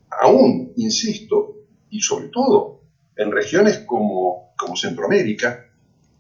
aún, 0.09 0.73
insisto, 0.77 1.57
y 1.91 2.01
sobre 2.01 2.29
todo 2.29 2.81
en 3.15 3.31
regiones 3.31 3.81
como, 3.81 4.55
como 4.57 4.75
Centroamérica, 4.75 5.63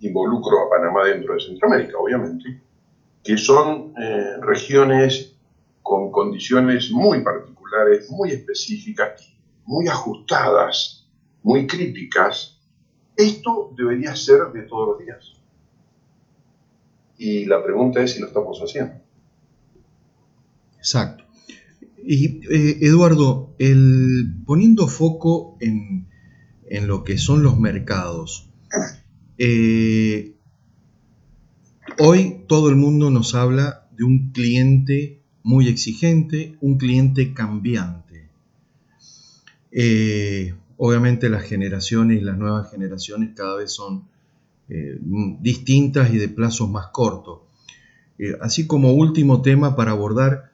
involucro 0.00 0.66
a 0.66 0.68
Panamá 0.68 1.06
dentro 1.06 1.32
de 1.32 1.40
Centroamérica, 1.40 1.96
obviamente, 1.96 2.60
que 3.24 3.38
son 3.38 3.94
eh, 3.98 4.36
regiones 4.42 5.34
con 5.80 6.10
condiciones 6.10 6.90
muy 6.90 7.22
particulares, 7.22 8.10
muy 8.10 8.32
específicas, 8.32 9.29
muy 9.66 9.88
ajustadas, 9.88 11.08
muy 11.42 11.66
críticas, 11.66 12.60
esto 13.16 13.72
debería 13.76 14.16
ser 14.16 14.52
de 14.52 14.62
todos 14.62 14.88
los 14.88 14.98
días. 14.98 15.34
Y 17.18 17.44
la 17.44 17.62
pregunta 17.62 18.02
es 18.02 18.12
si 18.12 18.20
lo 18.20 18.28
estamos 18.28 18.58
haciendo. 18.60 18.94
Exacto. 20.78 21.24
Y 22.02 22.40
eh, 22.50 22.78
Eduardo, 22.80 23.54
el, 23.58 24.36
poniendo 24.46 24.88
foco 24.88 25.58
en, 25.60 26.08
en, 26.68 26.86
lo 26.86 27.04
que 27.04 27.18
son 27.18 27.42
los 27.42 27.60
mercados, 27.60 28.50
eh, 29.36 30.34
hoy 31.98 32.44
todo 32.48 32.70
el 32.70 32.76
mundo 32.76 33.10
nos 33.10 33.34
habla 33.34 33.88
de 33.92 34.04
un 34.04 34.32
cliente 34.32 35.22
muy 35.42 35.68
exigente, 35.68 36.56
un 36.62 36.78
cliente 36.78 37.34
cambiante. 37.34 38.09
Eh, 39.72 40.54
obviamente 40.76 41.28
las 41.28 41.44
generaciones 41.44 42.20
y 42.20 42.24
las 42.24 42.38
nuevas 42.38 42.70
generaciones 42.70 43.30
cada 43.34 43.56
vez 43.56 43.72
son 43.72 44.08
distintas 45.40 46.14
y 46.14 46.18
de 46.18 46.28
plazos 46.28 46.70
más 46.70 46.88
cortos. 46.92 47.40
así 48.40 48.68
como 48.68 48.92
último 48.92 49.42
tema 49.42 49.74
para 49.74 49.90
abordar, 49.90 50.50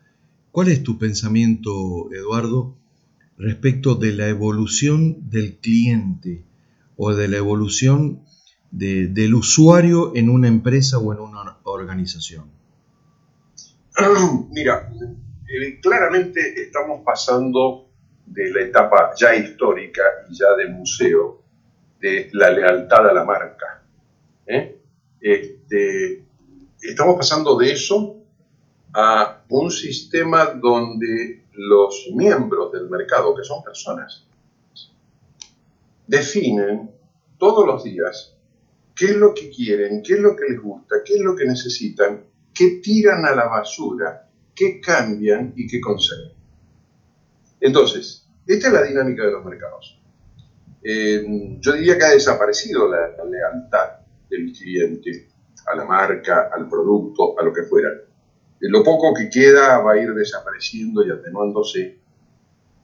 ¿Cuál 0.56 0.68
es 0.68 0.82
tu 0.82 0.96
pensamiento, 0.96 2.10
Eduardo, 2.14 2.74
respecto 3.36 3.94
de 3.94 4.14
la 4.14 4.28
evolución 4.28 5.28
del 5.28 5.58
cliente 5.58 6.46
o 6.96 7.12
de 7.12 7.28
la 7.28 7.36
evolución 7.36 8.22
del 8.70 9.34
usuario 9.34 10.16
en 10.16 10.30
una 10.30 10.48
empresa 10.48 10.96
o 10.96 11.12
en 11.12 11.20
una 11.20 11.58
organización? 11.62 12.50
Mira, 14.50 14.90
eh, 15.46 15.78
claramente 15.82 16.58
estamos 16.58 17.02
pasando 17.04 17.85
de 18.26 18.50
la 18.50 18.62
etapa 18.62 19.12
ya 19.16 19.34
histórica 19.34 20.02
y 20.28 20.36
ya 20.36 20.54
de 20.56 20.68
museo 20.68 21.42
de 22.00 22.28
la 22.32 22.50
lealtad 22.50 23.08
a 23.08 23.12
la 23.12 23.24
marca. 23.24 23.82
¿eh? 24.46 24.78
Este, 25.20 26.24
estamos 26.82 27.16
pasando 27.16 27.56
de 27.56 27.72
eso 27.72 28.16
a 28.92 29.42
un 29.48 29.70
sistema 29.70 30.46
donde 30.46 31.44
los 31.52 32.08
miembros 32.14 32.72
del 32.72 32.88
mercado, 32.88 33.34
que 33.34 33.44
son 33.44 33.62
personas, 33.62 34.26
definen 36.06 36.90
todos 37.38 37.66
los 37.66 37.84
días 37.84 38.36
qué 38.94 39.06
es 39.06 39.16
lo 39.16 39.34
que 39.34 39.50
quieren, 39.50 40.02
qué 40.02 40.14
es 40.14 40.20
lo 40.20 40.34
que 40.36 40.44
les 40.48 40.60
gusta, 40.60 40.96
qué 41.04 41.14
es 41.14 41.20
lo 41.20 41.36
que 41.36 41.44
necesitan, 41.44 42.24
qué 42.54 42.80
tiran 42.82 43.24
a 43.26 43.34
la 43.34 43.46
basura, 43.46 44.28
qué 44.54 44.80
cambian 44.80 45.52
y 45.56 45.66
qué 45.66 45.80
conservan. 45.80 46.35
Entonces, 47.66 48.26
esta 48.46 48.68
es 48.68 48.72
la 48.72 48.82
dinámica 48.82 49.24
de 49.24 49.32
los 49.32 49.44
mercados. 49.44 50.00
Eh, 50.82 51.56
yo 51.60 51.72
diría 51.72 51.98
que 51.98 52.04
ha 52.04 52.10
desaparecido 52.10 52.88
la 52.88 53.24
lealtad 53.24 54.00
del 54.30 54.52
cliente 54.52 55.28
a 55.66 55.74
la 55.74 55.84
marca, 55.84 56.50
al 56.54 56.68
producto, 56.68 57.38
a 57.38 57.42
lo 57.42 57.52
que 57.52 57.62
fuera 57.64 57.90
lo 58.60 58.82
poco 58.82 59.14
que 59.14 59.28
queda 59.28 59.78
va 59.78 59.92
a 59.92 59.98
ir 59.98 60.12
desapareciendo 60.14 61.06
y 61.06 61.10
atenuándose. 61.10 61.98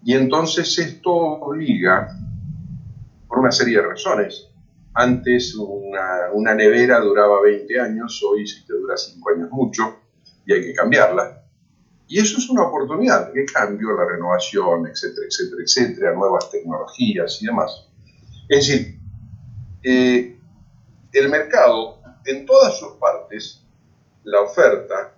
Y 0.05 0.15
entonces 0.15 0.79
esto 0.79 1.13
obliga, 1.13 2.17
por 3.29 3.39
una 3.39 3.53
serie 3.53 3.79
de 3.79 3.87
razones, 3.87 4.49
antes 4.95 5.55
una, 5.55 6.55
nevera 6.55 7.01
duraba 7.01 7.41
20 7.41 7.81
años, 7.81 8.23
hoy 8.23 8.47
si 8.47 8.67
te 8.67 8.75
dura 8.75 8.97
5 8.97 9.31
años 9.31 9.51
mucho 9.51 10.01
y 10.45 10.53
hay 10.53 10.63
que 10.63 10.75
cambiarla. 10.75 11.42
Y 12.09 12.21
eso 12.21 12.39
es 12.39 12.51
una 12.51 12.65
oportunidad 12.65 13.33
de 13.33 13.45
cambio, 13.47 13.97
la 13.97 14.05
renovación, 14.05 14.87
etcétera, 14.87 15.27
etcétera, 15.27 15.63
etcétera, 15.63 16.15
nuevas 16.15 16.51
tecnologías 16.51 17.41
y 17.43 17.47
demás. 17.47 17.89
Es 18.49 18.67
decir, 18.67 18.99
eh, 19.83 20.39
el 21.13 21.29
mercado 21.29 22.01
en 22.27 22.45
todas 22.45 22.79
sus 22.79 22.93
partes, 22.93 23.65
la 24.25 24.41
oferta 24.41 25.15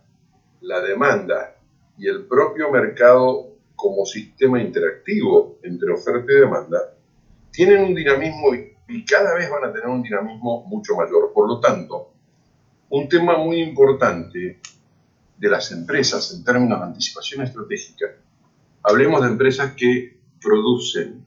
la 0.64 0.80
demanda 0.80 1.56
y 1.98 2.08
el 2.08 2.26
propio 2.26 2.70
mercado 2.70 3.50
como 3.76 4.04
sistema 4.06 4.60
interactivo 4.60 5.58
entre 5.62 5.92
oferta 5.92 6.32
y 6.32 6.40
demanda, 6.40 6.78
tienen 7.50 7.84
un 7.84 7.94
dinamismo 7.94 8.54
y, 8.54 9.04
cada 9.06 9.34
vez 9.34 9.50
van 9.50 9.64
a 9.64 9.72
tener 9.72 9.88
un 9.88 10.02
dinamismo 10.02 10.64
mucho 10.66 10.94
mayor. 10.94 11.32
Por 11.32 11.48
lo 11.48 11.60
tanto, 11.60 12.12
un 12.90 13.08
tema 13.08 13.36
muy 13.38 13.60
importante 13.60 14.60
de 15.36 15.48
las 15.48 15.72
empresas 15.72 16.32
en 16.32 16.44
términos 16.44 16.78
de 16.78 16.86
anticipación 16.86 17.42
estratégica, 17.42 18.06
hablemos 18.82 19.22
de 19.22 19.28
empresas 19.28 19.72
que 19.76 20.18
producen 20.40 21.26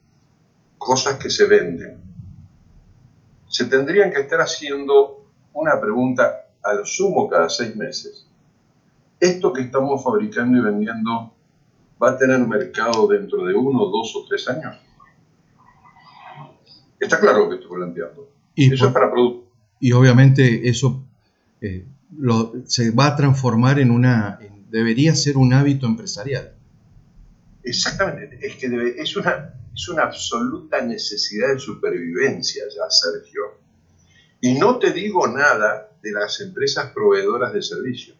cosas 0.78 1.18
que 1.18 1.30
se 1.30 1.46
venden, 1.46 2.02
se 3.48 3.66
tendrían 3.66 4.12
que 4.12 4.22
estar 4.22 4.40
haciendo 4.42 5.26
una 5.54 5.80
pregunta 5.80 6.48
al 6.64 6.86
sumo 6.86 7.28
cada 7.28 7.50
seis 7.50 7.76
meses. 7.76 8.28
¿Esto 9.20 9.52
que 9.52 9.62
estamos 9.62 10.04
fabricando 10.04 10.58
y 10.58 10.62
vendiendo 10.62 11.34
va 12.02 12.12
a 12.12 12.18
tener 12.18 12.40
mercado 12.40 13.08
dentro 13.08 13.46
de 13.46 13.56
uno, 13.56 13.86
dos 13.86 14.16
o 14.16 14.26
tres 14.28 14.48
años? 14.48 14.78
Está 17.00 17.20
claro 17.20 17.46
lo 17.46 17.50
que 17.50 17.56
estoy 17.56 17.76
planteando. 17.78 18.30
Y 18.54 18.74
eso 18.74 18.88
es 18.88 18.94
para 18.94 19.12
productos. 19.12 19.50
Y 19.80 19.92
obviamente 19.92 20.68
eso 20.68 21.04
eh, 21.62 21.88
se 22.66 22.92
va 22.92 23.08
a 23.08 23.16
transformar 23.16 23.80
en 23.80 23.92
una, 23.92 24.40
debería 24.70 25.16
ser 25.16 25.38
un 25.38 25.54
hábito 25.54 25.86
empresarial. 25.86 26.54
Exactamente, 27.64 28.40
es 28.42 28.56
que 28.56 28.96
es, 28.98 29.16
una, 29.18 29.54
es 29.74 29.90
una 29.90 30.04
absoluta 30.04 30.82
necesidad 30.82 31.54
de 31.54 31.60
supervivencia 31.60 32.64
ya, 32.74 32.90
Sergio. 32.90 33.42
Y 34.40 34.54
no 34.54 34.78
te 34.80 34.92
digo 34.92 35.28
nada 35.28 35.92
de 36.02 36.12
las 36.12 36.40
empresas 36.42 36.92
proveedoras 36.92 37.54
de 37.54 37.62
servicio. 37.62 38.16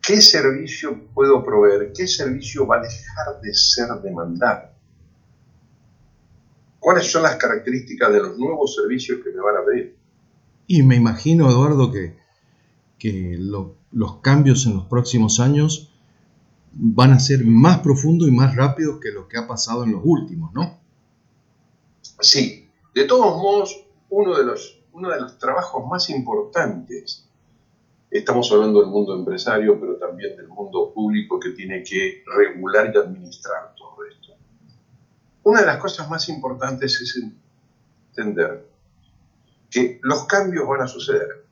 ¿Qué 0.00 0.20
servicio 0.20 1.08
puedo 1.14 1.44
proveer? 1.44 1.92
¿Qué 1.92 2.06
servicio 2.06 2.66
va 2.66 2.76
a 2.78 2.82
dejar 2.82 3.40
de 3.42 3.52
ser 3.52 3.88
demandado? 4.02 4.70
¿Cuáles 6.78 7.10
son 7.10 7.24
las 7.24 7.36
características 7.36 8.12
de 8.12 8.20
los 8.20 8.38
nuevos 8.38 8.76
servicios 8.76 9.20
que 9.24 9.30
me 9.30 9.40
van 9.40 9.56
a 9.56 9.64
pedir? 9.64 9.95
Y 10.66 10.82
me 10.82 10.96
imagino, 10.96 11.48
Eduardo, 11.48 11.92
que, 11.92 12.16
que 12.98 13.36
los 13.38 14.16
cambios 14.20 14.66
en 14.66 14.74
los 14.74 14.86
próximos 14.86 15.40
años 15.40 15.90
van 16.72 17.12
a 17.12 17.18
ser 17.18 17.44
más 17.44 17.78
profundos 17.78 18.28
y 18.28 18.32
más 18.32 18.54
rápidos 18.54 19.00
que 19.00 19.10
lo 19.10 19.28
que 19.28 19.38
ha 19.38 19.46
pasado 19.46 19.84
en 19.84 19.92
los 19.92 20.02
últimos, 20.04 20.52
¿no? 20.52 20.78
Sí, 22.20 22.68
de 22.94 23.04
todos 23.04 23.36
modos, 23.36 23.84
uno 24.10 24.36
de 24.36 24.44
los, 24.44 24.82
uno 24.92 25.10
de 25.10 25.20
los 25.20 25.38
trabajos 25.38 25.86
más 25.86 26.10
importantes, 26.10 27.28
estamos 28.10 28.50
hablando 28.52 28.80
del 28.80 28.90
mundo 28.90 29.14
empresario, 29.14 29.78
pero 29.80 29.96
también 29.96 30.36
del 30.36 30.48
mundo 30.48 30.92
público 30.92 31.38
que 31.38 31.50
tiene 31.50 31.82
que 31.82 32.22
regular 32.26 32.90
y 32.94 32.98
administrar 32.98 33.74
todo 33.76 34.04
esto. 34.04 34.34
Una 35.44 35.60
de 35.60 35.66
las 35.66 35.78
cosas 35.78 36.10
más 36.10 36.28
importantes 36.28 37.00
es 37.00 37.22
entender 38.10 38.75
que 39.70 40.00
los 40.02 40.26
cambios 40.26 40.66
van 40.66 40.82
a 40.82 40.88
suceder, 40.88 41.46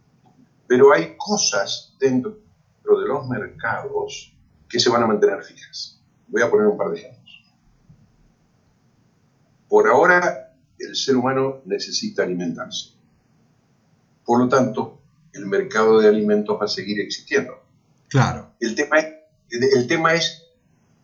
pero 0.67 0.93
hay 0.93 1.17
cosas 1.17 1.95
dentro 1.99 2.39
de 2.85 3.07
los 3.07 3.29
mercados 3.29 4.35
que 4.69 4.81
se 4.81 4.91
van 4.91 5.03
a 5.03 5.07
mantener 5.07 5.43
fijas. 5.43 6.01
Voy 6.29 6.43
a 6.43 6.51
poner 6.51 6.67
un 6.67 6.77
par 6.77 6.91
de 6.91 7.01
ejemplos. 7.01 7.45
Por 9.69 9.89
ahora, 9.89 10.55
el 10.79 10.95
ser 10.97 11.17
humano 11.17 11.63
necesita 11.65 12.23
alimentarse. 12.23 12.91
Por 14.25 14.41
lo 14.41 14.49
tanto, 14.49 15.01
el 15.33 15.47
mercado 15.47 16.01
de 16.01 16.09
alimentos 16.09 16.59
va 16.61 16.65
a 16.65 16.69
seguir 16.69 17.01
existiendo. 17.01 17.63
Claro. 18.09 18.53
El 18.61 18.75
tema 18.75 18.99
es, 18.99 19.15
el 19.51 19.87
tema 19.87 20.15
es 20.15 20.45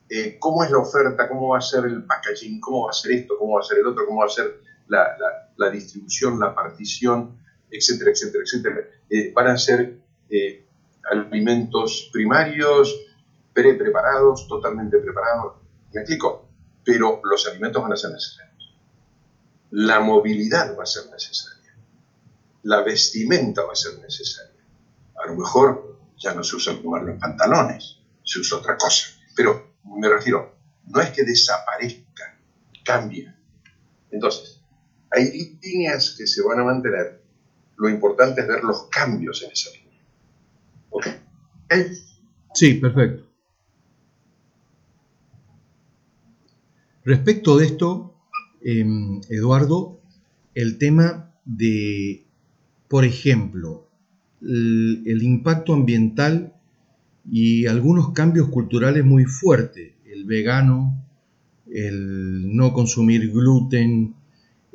eh, 0.09 0.38
cómo 0.38 0.64
es 0.64 0.71
la 0.71 0.79
oferta, 0.79 1.29
cómo 1.29 1.49
va 1.49 1.59
a 1.59 1.62
ser 1.62 1.85
el 1.85 2.05
packaging, 2.05 2.61
cómo 2.61 2.85
va 2.85 2.90
a 2.90 2.95
ser 2.95 3.12
esto, 3.12 3.35
cómo 3.38 3.55
va 3.55 3.61
a 3.61 3.64
ser 3.64 3.79
el 3.79 3.87
otro, 3.87 4.07
cómo 4.07 4.21
va 4.21 4.26
a 4.26 4.31
ser 4.31 4.61
la, 4.90 5.70
distribución, 5.70 6.38
la 6.38 6.54
partición, 6.54 7.38
etcétera, 7.70 8.11
etcétera, 8.11 8.44
etcétera. 8.44 8.76
Eh, 9.09 9.32
van 9.35 9.49
a 9.49 9.59
ser 9.59 9.99
eh, 10.28 10.66
alimentos 11.11 12.11
primarios, 12.12 12.94
pre-preparados, 13.52 14.49
totalmente 14.49 14.99
preparados. 14.99 15.54
¿Me 15.92 16.00
explico? 16.00 16.49
Pero 16.85 17.20
los 17.25 17.47
alimentos 17.47 17.82
van 17.82 17.92
a 17.92 17.97
ser 17.97 18.10
necesarios. 18.10 18.76
La 19.71 20.00
movilidad 20.00 20.76
va 20.76 20.82
a 20.82 20.86
ser 20.86 21.10
necesaria. 21.10 21.75
La 22.62 22.82
vestimenta 22.82 23.62
va 23.62 23.73
a 23.73 23.76
ser 23.76 23.99
necesaria. 24.00 24.60
A 25.23 25.26
lo 25.26 25.36
mejor 25.36 25.99
ya 26.19 26.34
no 26.34 26.43
se 26.43 26.56
usa 26.56 26.80
tomarlo 26.80 27.12
en 27.12 27.19
pantalones, 27.19 27.99
se 28.25 28.41
usa 28.41 28.58
otra 28.58 28.76
cosa. 28.76 29.08
Pero 29.34 29.75
me 29.84 30.08
refiero, 30.08 30.56
no 30.86 31.00
es 31.00 31.10
que 31.10 31.25
desaparezca, 31.25 32.38
cambia. 32.84 33.36
Entonces, 34.10 34.59
hay 35.10 35.58
líneas 35.62 36.14
que 36.16 36.26
se 36.26 36.42
van 36.42 36.60
a 36.60 36.64
mantener. 36.64 37.20
Lo 37.76 37.88
importante 37.88 38.42
es 38.42 38.49
ver 38.49 38.62
los 38.62 38.88
cambios 38.90 39.42
en 39.42 39.50
esa 39.50 39.70
línea. 39.70 40.00
¿Ok? 40.90 41.06
Sí, 42.54 42.75
perfecto. 42.75 43.30
Respecto 47.04 47.56
de 47.56 47.66
esto, 47.66 48.14
em, 48.62 49.20
Eduardo, 49.30 50.00
el 50.54 50.78
tema 50.78 51.34
de, 51.44 52.26
por 52.88 53.04
ejemplo, 53.04 53.88
el, 54.42 55.23
impacto 55.23 55.73
ambiental 55.73 56.54
y 57.30 57.66
algunos 57.66 58.12
cambios 58.12 58.49
culturales 58.49 59.04
muy 59.04 59.25
fuertes, 59.25 59.92
el 60.06 60.25
vegano, 60.25 61.04
el 61.73 62.54
no 62.54 62.73
consumir 62.73 63.30
gluten, 63.30 64.14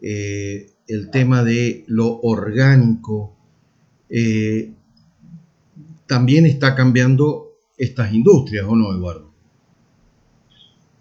eh, 0.08 0.70
el 0.88 1.10
tema 1.10 1.44
de 1.44 1.84
lo 1.88 2.20
orgánico, 2.22 3.36
eh, 4.08 4.72
también 6.06 6.46
está 6.46 6.76
cambiando 6.76 7.54
estas 7.76 8.14
industrias, 8.14 8.68
¿o 8.68 8.76
no, 8.76 8.94
Eduardo? 8.94 9.32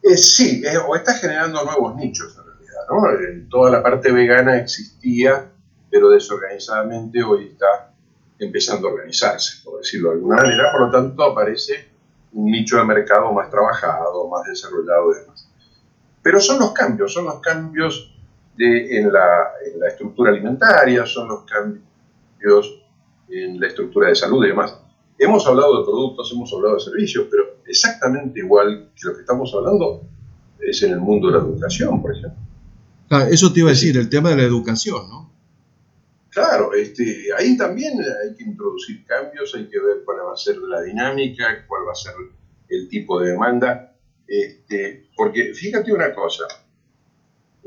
Eh, 0.02 0.16
sí, 0.16 0.62
o 0.88 0.96
está 0.96 1.12
generando 1.18 1.62
nuevos 1.66 1.96
nichos 1.96 2.34
en 2.38 2.46
realidad, 2.46 3.46
toda 3.50 3.70
la 3.70 3.82
parte 3.82 4.10
vegana 4.10 4.56
existía, 4.56 5.52
pero 5.90 6.08
desorganizadamente 6.08 7.22
hoy 7.22 7.48
está 7.48 7.92
empezando 8.38 8.88
a 8.88 8.92
organizarse, 8.92 9.62
por 9.62 9.80
decirlo 9.80 10.08
de 10.08 10.14
alguna 10.14 10.36
manera, 10.36 10.72
por 10.72 10.80
lo 10.80 10.90
tanto 10.90 11.22
aparece 11.24 11.90
un 12.32 12.46
nicho 12.50 12.78
de 12.78 12.84
mercado 12.84 13.30
más 13.34 13.50
trabajado, 13.50 14.26
más 14.30 14.44
desarrollado 14.44 15.12
y 15.12 15.20
demás. 15.20 15.46
Pero 16.22 16.40
son 16.40 16.58
los 16.58 16.72
cambios, 16.72 17.12
son 17.12 17.26
los 17.26 17.40
cambios 17.40 18.13
de, 18.56 18.98
en, 18.98 19.12
la, 19.12 19.52
en 19.66 19.80
la 19.80 19.88
estructura 19.88 20.30
alimentaria, 20.30 21.04
son 21.06 21.28
los 21.28 21.44
cambios 21.44 22.82
en 23.28 23.60
la 23.60 23.66
estructura 23.66 24.08
de 24.08 24.14
salud 24.14 24.44
y 24.44 24.48
demás. 24.48 24.78
Hemos 25.18 25.46
hablado 25.46 25.78
de 25.78 25.84
productos, 25.84 26.30
hemos 26.32 26.52
hablado 26.52 26.74
de 26.74 26.80
servicios, 26.80 27.26
pero 27.30 27.58
exactamente 27.66 28.40
igual 28.40 28.90
que 28.94 29.08
lo 29.08 29.14
que 29.14 29.20
estamos 29.20 29.52
hablando 29.54 30.02
es 30.60 30.82
en 30.82 30.92
el 30.92 31.00
mundo 31.00 31.28
de 31.28 31.38
la 31.38 31.44
educación, 31.44 32.02
por 32.02 32.12
ejemplo. 32.12 32.38
Ah, 33.10 33.26
eso 33.30 33.52
te 33.52 33.60
iba 33.60 33.68
a 33.68 33.72
decir, 33.72 33.96
el 33.96 34.08
tema 34.08 34.30
de 34.30 34.36
la 34.36 34.42
educación, 34.42 35.08
¿no? 35.08 35.32
Claro, 36.30 36.74
este, 36.74 37.28
ahí 37.38 37.56
también 37.56 37.92
hay 38.00 38.34
que 38.34 38.42
introducir 38.42 39.04
cambios, 39.06 39.54
hay 39.54 39.68
que 39.68 39.78
ver 39.78 40.02
cuál 40.04 40.18
va 40.26 40.32
a 40.32 40.36
ser 40.36 40.56
la 40.58 40.82
dinámica, 40.82 41.64
cuál 41.68 41.82
va 41.86 41.92
a 41.92 41.94
ser 41.94 42.12
el 42.68 42.88
tipo 42.88 43.20
de 43.20 43.30
demanda, 43.30 43.96
este, 44.26 45.10
porque 45.16 45.54
fíjate 45.54 45.92
una 45.92 46.12
cosa, 46.12 46.44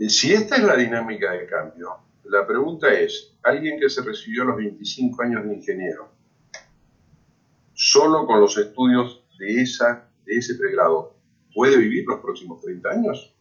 si 0.10 0.34
esta 0.34 0.56
es 0.56 0.64
la 0.64 0.76
dinámica 0.76 1.32
de 1.32 1.46
cambio, 1.48 1.98
la 2.26 2.46
pregunta 2.46 2.92
es, 2.94 3.34
alguien 3.44 3.80
que 3.80 3.90
se 3.90 4.02
recibió 4.02 4.44
a 4.44 4.46
los 4.46 4.58
25 4.58 5.22
años 5.22 5.46
de 5.46 5.56
ingeniero, 5.56 6.10
solo 7.74 8.26
con 8.26 8.42
los 8.42 8.58
estudios 8.58 9.24
de, 9.40 9.62
esa, 9.62 10.10
de 10.26 10.36
ese 10.36 10.56
pregrado, 10.56 11.16
¿puede 11.54 11.78
vivir 11.78 12.06
los 12.08 12.20
próximos 12.20 12.62
30 12.62 12.90
años? 12.90 13.34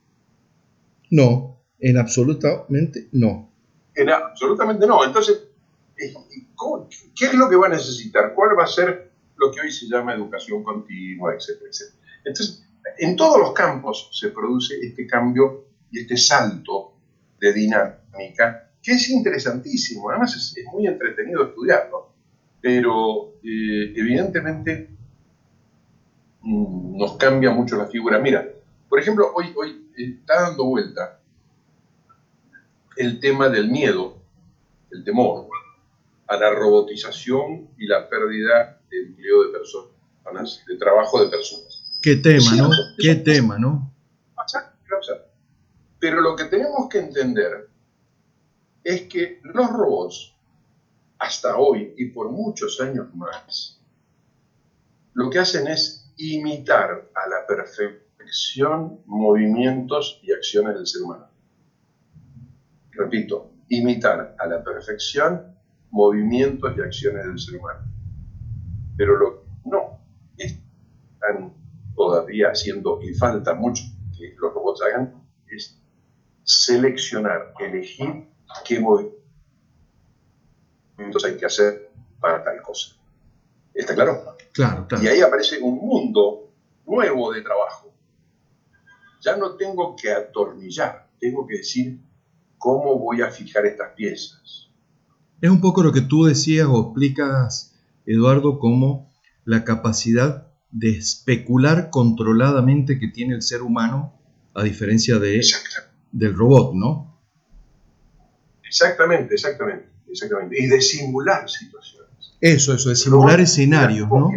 No, 1.11 1.63
en 1.79 1.99
absolutamente 1.99 3.09
no. 3.13 3.53
En 3.95 4.11
absolutamente 4.11 4.87
no. 4.87 5.05
Entonces, 5.05 5.49
eh, 5.99 6.15
¿qué 7.15 7.27
es 7.27 7.35
lo 7.35 7.49
que 7.49 7.57
va 7.57 7.67
a 7.67 7.71
necesitar? 7.71 8.35
¿Cuál 8.35 8.59
va 8.59 8.65
a 8.65 8.69
ser 8.69 9.11
lo 9.37 9.51
que 9.51 9.61
hoy 9.61 9.73
se 9.73 9.87
llama 9.87 10.15
educación 10.15 10.63
continua, 10.63 11.35
etcétera, 11.35 11.71
etcétera? 11.71 11.99
Entonces, 12.25 12.67
en 12.99 13.17
todos 13.17 13.39
los 13.39 13.53
campos 13.53 14.11
se 14.13 14.29
produce 14.29 14.75
este 14.81 15.07
cambio 15.07 15.65
y 15.97 16.01
este 16.01 16.17
salto 16.17 16.93
de 17.41 17.53
dinámica 17.53 18.71
que 18.83 18.93
es 18.93 19.11
interesantísimo, 19.11 20.11
además 20.11 20.37
es 20.37 20.65
muy 20.73 20.87
entretenido 20.87 21.45
estudiarlo 21.45 22.17
pero 22.67 23.35
eh, 23.45 23.93
evidentemente 23.95 24.91
mm, 26.43 26.97
nos 26.97 27.17
cambia 27.17 27.53
mucho 27.53 27.77
la 27.77 27.87
figura. 27.87 28.19
Mira, 28.19 28.45
por 28.89 28.99
ejemplo, 28.99 29.31
hoy, 29.37 29.53
hoy 29.57 29.89
está 29.97 30.43
dando 30.43 30.65
vuelta 30.65 31.21
el 32.97 33.21
tema 33.21 33.49
del 33.49 33.71
miedo, 33.71 34.21
el 34.91 35.05
temor 35.05 35.47
a 36.27 36.37
la 36.37 36.51
robotización 36.51 37.69
y 37.79 37.87
la 37.87 38.09
pérdida 38.09 38.81
de 38.91 39.03
empleo 39.03 39.45
de 39.45 39.53
personas, 39.53 40.65
de 40.67 40.77
trabajo 40.77 41.23
de 41.23 41.31
personas. 41.31 41.85
Qué 42.03 42.17
tema, 42.17 42.51
¿no? 42.57 42.71
Qué 42.99 43.15
tema, 43.15 43.59
¿no? 43.59 43.93
Pero 45.99 46.21
lo 46.21 46.37
que 46.37 46.45
tenemos 46.45 46.89
que 46.89 46.99
entender 46.99 47.71
es 48.85 49.03
que 49.03 49.41
los 49.43 49.69
robots 49.71 50.35
hasta 51.19 51.57
hoy 51.57 51.95
y 51.97 52.07
por 52.11 52.31
muchos 52.31 52.81
años 52.81 53.15
más, 53.15 53.81
lo 55.15 55.31
que 55.31 55.39
hacen 55.39 55.67
es 55.67 56.13
imitar 56.19 57.11
a 57.15 57.29
la 57.29 57.47
perfección 57.47 59.01
movimientos 59.07 60.21
y 60.23 60.33
acciones 60.33 60.75
del 60.75 60.87
ser 60.87 61.03
humano. 61.03 61.29
Repito, 62.91 63.53
imitar 63.69 64.37
a 64.39 64.47
la 64.47 64.63
perfección 64.63 65.57
movimientos 65.91 66.77
y 66.77 66.81
acciones 66.81 67.27
del 67.27 67.39
ser 67.39 67.59
humano. 67.59 67.81
Pero 68.97 69.17
lo 69.17 69.47
no 69.65 70.01
están 70.37 71.55
todavía 71.95 72.49
haciendo 72.49 73.01
y 73.03 73.15
falta 73.15 73.55
mucho 73.55 73.83
que 74.17 74.35
los 74.39 74.53
robots 74.53 74.83
hagan 74.83 75.26
seleccionar, 76.47 77.53
elegir 77.59 78.29
qué 78.65 78.79
movimientos 78.79 79.17
hay 81.25 81.37
que 81.37 81.45
hacer 81.45 81.91
para 82.21 82.43
tal 82.45 82.63
cosa. 82.63 82.95
¿Está 83.75 83.95
claro? 83.95 84.37
Claro, 84.53 84.87
claro. 84.89 85.05
Y 85.05 85.09
ahí 85.09 85.21
aparece 85.21 85.59
un 85.61 85.75
mundo 85.75 86.49
nuevo 86.87 87.33
de 87.33 87.43
trabajo. 87.43 87.93
Ya 89.21 89.37
no 89.37 89.57
tengo 89.57 89.97
que 89.97 90.13
atornillar, 90.13 91.11
tengo 91.19 91.47
que 91.47 91.59
decir 91.59 91.99
cómo 92.57 92.99
voy 92.99 93.23
a 93.23 93.31
fijar 93.31 93.67
estas 93.67 93.93
piezas. 93.95 94.71
Es 95.41 95.51
un 95.51 95.61
poco 95.61 95.83
lo 95.83 95.93
que 95.93 96.01
tú 96.01 96.25
decías 96.25 96.69
o 96.71 96.81
explicas, 96.81 97.77
Eduardo, 98.07 98.59
como 98.59 99.13
la 99.45 99.65
capacidad 99.65 100.47
de 100.71 100.91
especular 100.91 101.91
controladamente 101.91 102.99
que 103.01 103.09
tiene 103.09 103.35
el 103.35 103.43
ser 103.43 103.63
humano 103.63 104.15
a 104.55 104.63
diferencia 104.63 105.19
de, 105.19 105.43
del 106.17 106.35
robot, 106.35 106.75
¿no? 106.75 107.21
Exactamente, 108.65 109.35
exactamente, 109.35 109.89
exactamente. 110.09 110.57
Y 110.59 110.67
de 110.67 110.81
simular 110.81 111.49
situaciones. 111.49 112.37
Eso, 112.41 112.75
eso, 112.75 112.89
de 112.89 112.97
simular 112.97 113.41
escenarios, 113.41 114.09
¿no? 114.09 114.31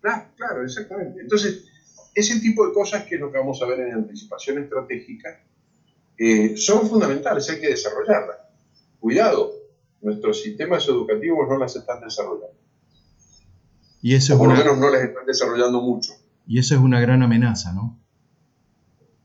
Claro, 0.00 0.26
claro, 0.36 0.64
exactamente. 0.64 1.20
Entonces, 1.20 1.64
ese 2.14 2.40
tipo 2.40 2.66
de 2.66 2.72
cosas 2.72 3.04
que 3.04 3.16
es 3.16 3.20
lo 3.20 3.30
que 3.30 3.38
vamos 3.38 3.60
a 3.62 3.66
ver 3.66 3.80
en 3.80 3.94
anticipación 3.94 4.58
estratégica 4.62 5.42
eh, 6.16 6.56
son 6.56 6.88
fundamentales, 6.88 7.48
hay 7.50 7.60
que 7.60 7.68
desarrollarlas. 7.68 8.36
Cuidado, 9.00 9.52
nuestros 10.00 10.42
sistemas 10.42 10.86
educativos 10.88 11.46
no 11.48 11.58
las 11.58 11.76
están 11.76 12.00
desarrollando. 12.00 12.58
Y 14.00 14.14
eso 14.14 14.34
o 14.34 14.38
por 14.38 14.48
lo 14.48 14.54
menos 14.54 14.78
no 14.78 14.90
las 14.90 15.02
están 15.02 15.26
desarrollando 15.26 15.80
mucho. 15.80 16.12
Y 16.46 16.58
eso 16.58 16.74
es 16.74 16.80
una 16.80 17.00
gran 17.00 17.22
amenaza, 17.22 17.72
¿no? 17.72 17.98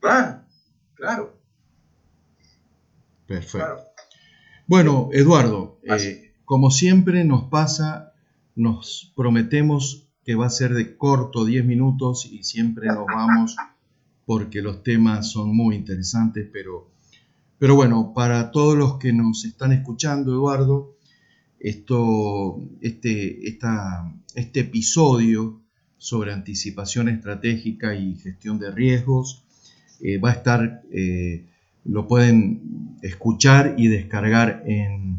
Claro, 0.00 0.39
claro. 1.00 1.40
Perfecto. 3.26 3.84
Bueno, 4.66 5.08
Eduardo, 5.12 5.80
eh, 5.82 6.34
como 6.44 6.70
siempre 6.70 7.24
nos 7.24 7.44
pasa, 7.44 8.12
nos 8.54 9.12
prometemos 9.16 10.08
que 10.24 10.34
va 10.34 10.46
a 10.46 10.50
ser 10.50 10.74
de 10.74 10.96
corto, 10.96 11.44
10 11.44 11.64
minutos, 11.64 12.28
y 12.30 12.44
siempre 12.44 12.88
nos 12.88 13.06
vamos 13.06 13.56
porque 14.26 14.62
los 14.62 14.82
temas 14.82 15.30
son 15.30 15.56
muy 15.56 15.74
interesantes, 15.74 16.48
pero, 16.52 16.90
pero 17.58 17.74
bueno, 17.74 18.12
para 18.14 18.50
todos 18.50 18.76
los 18.76 18.98
que 18.98 19.12
nos 19.12 19.44
están 19.44 19.72
escuchando, 19.72 20.32
Eduardo, 20.32 20.96
esto, 21.58 22.62
este, 22.80 23.58
este 24.34 24.60
episodio 24.60 25.62
sobre 25.96 26.32
anticipación 26.32 27.08
estratégica 27.08 27.94
y 27.94 28.16
gestión 28.16 28.58
de 28.58 28.70
riesgos 28.70 29.44
eh, 30.02 30.18
va 30.18 30.30
a 30.30 30.34
estar, 30.34 30.82
eh, 30.92 31.44
lo 31.84 32.06
pueden 32.06 32.96
escuchar 33.02 33.74
y 33.76 33.88
descargar 33.88 34.62
en, 34.66 35.10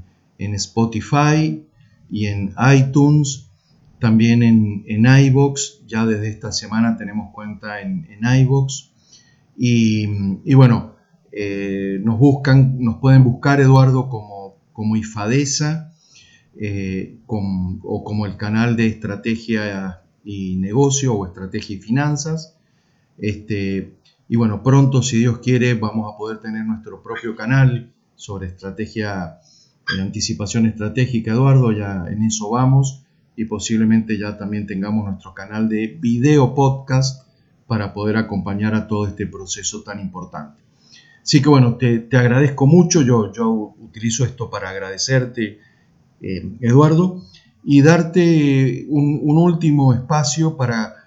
Spotify 0.55 1.63
y 2.09 2.25
en 2.25 2.55
iTunes, 2.75 3.47
también 3.99 4.41
en, 4.41 4.83
en 4.87 5.05
iBox, 5.05 5.85
ya 5.85 6.07
desde 6.07 6.29
esta 6.29 6.51
semana 6.51 6.97
tenemos 6.97 7.31
cuenta 7.31 7.79
en, 7.81 8.07
en 8.09 8.41
iBox. 8.41 8.89
Y, 9.55 10.07
bueno, 10.55 10.95
eh, 11.31 11.99
nos 12.03 12.17
buscan, 12.17 12.79
nos 12.79 12.97
pueden 12.97 13.23
buscar 13.23 13.61
Eduardo 13.61 14.09
como, 14.09 14.55
como 14.73 14.95
IFADESA 14.95 15.93
o 17.33 18.03
como 18.03 18.25
el 18.25 18.35
canal 18.37 18.75
de 18.75 18.87
estrategia 18.87 20.01
y 20.25 20.57
negocio 20.57 21.13
o 21.13 21.27
estrategia 21.27 21.75
y 21.75 21.79
finanzas. 21.79 22.57
Este, 23.19 23.93
y 24.31 24.37
bueno, 24.37 24.63
pronto, 24.63 25.03
si 25.03 25.17
Dios 25.17 25.39
quiere, 25.39 25.73
vamos 25.73 26.09
a 26.09 26.17
poder 26.17 26.39
tener 26.39 26.63
nuestro 26.63 27.03
propio 27.03 27.35
canal 27.35 27.91
sobre 28.15 28.47
estrategia, 28.47 29.39
en 29.93 29.99
anticipación 29.99 30.65
estratégica, 30.67 31.31
Eduardo, 31.31 31.73
ya 31.73 32.05
en 32.09 32.23
eso 32.23 32.49
vamos 32.49 33.03
y 33.35 33.43
posiblemente 33.43 34.17
ya 34.17 34.37
también 34.37 34.65
tengamos 34.67 35.03
nuestro 35.03 35.33
canal 35.33 35.67
de 35.67 35.97
video 35.99 36.55
podcast 36.55 37.27
para 37.67 37.93
poder 37.93 38.15
acompañar 38.15 38.73
a 38.73 38.87
todo 38.87 39.05
este 39.05 39.27
proceso 39.27 39.83
tan 39.83 39.99
importante. 39.99 40.61
Así 41.21 41.41
que 41.41 41.49
bueno, 41.49 41.75
te, 41.75 42.07
agradezco 42.13 42.67
mucho, 42.67 43.01
yo, 43.01 43.33
yo 43.33 43.75
utilizo 43.81 44.23
esto 44.23 44.49
para 44.49 44.69
agradecerte, 44.69 45.59
eh, 46.21 46.55
Eduardo, 46.61 47.21
y 47.65 47.81
darte 47.81 48.85
un, 48.87 49.19
un 49.23 49.37
último 49.37 49.93
espacio 49.93 50.55
para 50.55 51.00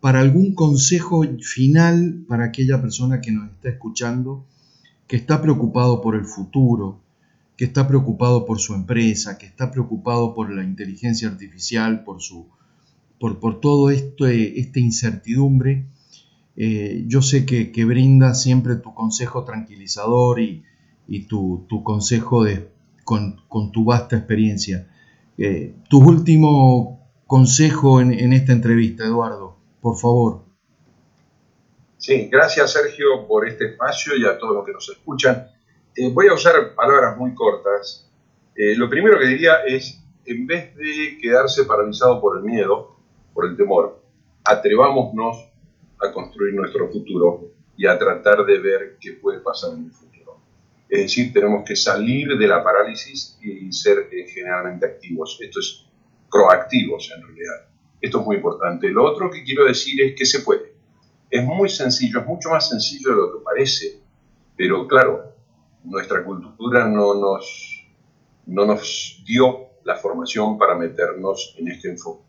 para 0.00 0.20
algún 0.20 0.54
consejo 0.54 1.22
final 1.42 2.24
para 2.26 2.46
aquella 2.46 2.80
persona 2.80 3.20
que 3.20 3.32
nos 3.32 3.50
está 3.50 3.68
escuchando, 3.68 4.46
que 5.06 5.16
está 5.16 5.42
preocupado 5.42 6.00
por 6.00 6.16
el 6.16 6.24
futuro, 6.24 7.00
que 7.56 7.66
está 7.66 7.86
preocupado 7.86 8.46
por 8.46 8.58
su 8.58 8.74
empresa, 8.74 9.36
que 9.36 9.46
está 9.46 9.70
preocupado 9.70 10.34
por 10.34 10.50
la 10.50 10.64
inteligencia 10.64 11.28
artificial, 11.28 12.02
por, 12.04 12.22
su, 12.22 12.46
por, 13.18 13.38
por 13.38 13.60
todo 13.60 13.90
esto, 13.90 14.26
esta 14.26 14.80
incertidumbre. 14.80 15.84
Eh, 16.56 17.04
yo 17.06 17.20
sé 17.20 17.44
que, 17.44 17.84
brinda 17.84 18.34
siempre 18.34 18.76
tu 18.76 18.94
consejo 18.94 19.44
tranquilizador 19.44 20.40
y, 20.40 20.62
tu, 21.28 21.66
consejo 21.84 22.44
de, 22.44 22.70
con, 23.04 23.36
tu 23.72 23.84
vasta 23.84 24.16
experiencia. 24.16 24.88
Eh, 25.36 25.74
tu 25.90 25.98
último 25.98 27.00
consejo 27.26 28.00
en 28.00 28.32
esta 28.32 28.52
entrevista, 28.52 29.04
Eduardo 29.04 29.59
por 29.80 29.96
favor. 29.96 30.42
Sí, 31.96 32.28
gracias 32.30 32.72
Sergio 32.72 33.26
por 33.28 33.46
este 33.46 33.66
espacio 33.66 34.16
y 34.16 34.24
a 34.24 34.38
todos 34.38 34.54
los 34.54 34.64
que 34.64 34.72
nos 34.72 34.88
escuchan. 34.88 35.48
Eh, 35.94 36.10
voy 36.12 36.28
a 36.28 36.34
usar 36.34 36.74
palabras 36.74 37.16
muy 37.16 37.34
cortas. 37.34 38.10
Eh, 38.54 38.74
lo 38.76 38.88
primero 38.88 39.18
que 39.18 39.26
diría 39.26 39.64
es, 39.66 40.02
en 40.24 40.46
vez 40.46 40.74
de 40.76 41.18
quedarse 41.20 41.64
paralizado 41.64 42.20
por 42.20 42.38
el 42.38 42.44
miedo, 42.44 42.96
por 43.34 43.46
el 43.46 43.56
temor, 43.56 44.02
atrevámonos 44.44 45.48
a 46.00 46.12
construir 46.12 46.54
nuestro 46.54 46.88
futuro 46.88 47.52
y 47.76 47.86
a 47.86 47.98
tratar 47.98 48.44
de 48.44 48.58
ver 48.58 48.96
qué 49.00 49.12
puede 49.12 49.40
pasar 49.40 49.72
en 49.74 49.84
el 49.84 49.92
futuro. 49.92 50.40
Es 50.88 51.02
decir, 51.02 51.32
tenemos 51.32 51.64
que 51.64 51.76
salir 51.76 52.36
de 52.36 52.46
la 52.46 52.64
parálisis 52.64 53.38
y 53.42 53.72
ser 53.72 54.08
eh, 54.10 54.26
generalmente 54.26 54.86
activos. 54.86 55.38
Esto 55.40 55.60
es 55.60 55.86
proactivos 56.30 57.12
en 57.14 57.22
realidad. 57.22 57.69
Esto 58.00 58.20
es 58.20 58.26
muy 58.26 58.36
importante. 58.36 58.88
Lo 58.88 59.04
otro 59.04 59.30
que 59.30 59.44
quiero 59.44 59.64
decir 59.66 60.00
es 60.00 60.14
que 60.16 60.24
se 60.24 60.40
puede. 60.40 60.74
Es 61.30 61.44
muy 61.44 61.68
sencillo, 61.68 62.20
es 62.20 62.26
mucho 62.26 62.50
más 62.50 62.68
sencillo 62.68 63.10
de 63.10 63.16
lo 63.16 63.32
que 63.32 63.44
parece, 63.44 64.00
pero 64.56 64.86
claro, 64.88 65.32
nuestra 65.84 66.24
cultura 66.24 66.86
no 66.88 67.14
nos, 67.14 67.86
no 68.46 68.66
nos 68.66 69.22
dio 69.26 69.68
la 69.84 69.96
formación 69.96 70.58
para 70.58 70.74
meternos 70.76 71.54
en 71.58 71.68
este 71.68 71.90
enfoque. 71.90 72.24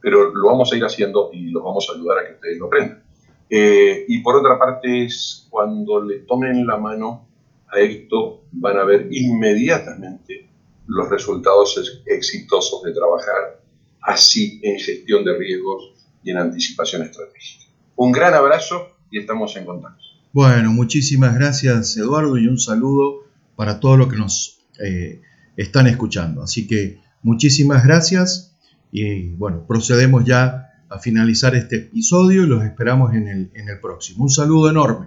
Pero 0.00 0.34
lo 0.34 0.46
vamos 0.48 0.72
a 0.72 0.76
ir 0.76 0.84
haciendo 0.84 1.30
y 1.32 1.50
los 1.50 1.62
vamos 1.62 1.88
a 1.88 1.96
ayudar 1.96 2.18
a 2.18 2.26
que 2.26 2.34
ustedes 2.34 2.58
lo 2.58 2.66
aprendan. 2.66 3.02
Eh, 3.48 4.04
y 4.08 4.18
por 4.20 4.36
otra 4.36 4.58
parte 4.58 5.04
es 5.04 5.46
cuando 5.50 6.02
le 6.02 6.20
tomen 6.20 6.66
la 6.66 6.76
mano 6.76 7.28
a 7.68 7.78
esto, 7.78 8.44
van 8.52 8.78
a 8.78 8.84
ver 8.84 9.08
inmediatamente 9.10 10.48
los 10.86 11.08
resultados 11.08 12.02
exitosos 12.06 12.82
de 12.82 12.92
trabajar 12.92 13.63
así 14.04 14.60
en 14.62 14.78
gestión 14.78 15.24
de 15.24 15.36
riesgos 15.36 15.94
y 16.22 16.30
en 16.30 16.38
anticipación 16.38 17.02
estratégica. 17.02 17.64
Un 17.96 18.12
gran 18.12 18.34
abrazo 18.34 18.96
y 19.10 19.18
estamos 19.18 19.56
en 19.56 19.64
contacto. 19.64 20.02
Bueno, 20.32 20.72
muchísimas 20.72 21.34
gracias 21.34 21.96
Eduardo 21.96 22.36
y 22.38 22.48
un 22.48 22.58
saludo 22.58 23.24
para 23.56 23.80
todos 23.80 23.98
los 23.98 24.08
que 24.08 24.16
nos 24.16 24.60
eh, 24.84 25.22
están 25.56 25.86
escuchando. 25.86 26.42
Así 26.42 26.66
que 26.66 27.00
muchísimas 27.22 27.84
gracias 27.84 28.56
y 28.90 29.30
bueno, 29.30 29.66
procedemos 29.66 30.24
ya 30.24 30.70
a 30.88 30.98
finalizar 30.98 31.54
este 31.54 31.76
episodio 31.76 32.44
y 32.44 32.46
los 32.46 32.64
esperamos 32.64 33.14
en 33.14 33.28
el, 33.28 33.50
en 33.54 33.68
el 33.68 33.80
próximo. 33.80 34.24
Un 34.24 34.30
saludo 34.30 34.70
enorme. 34.70 35.06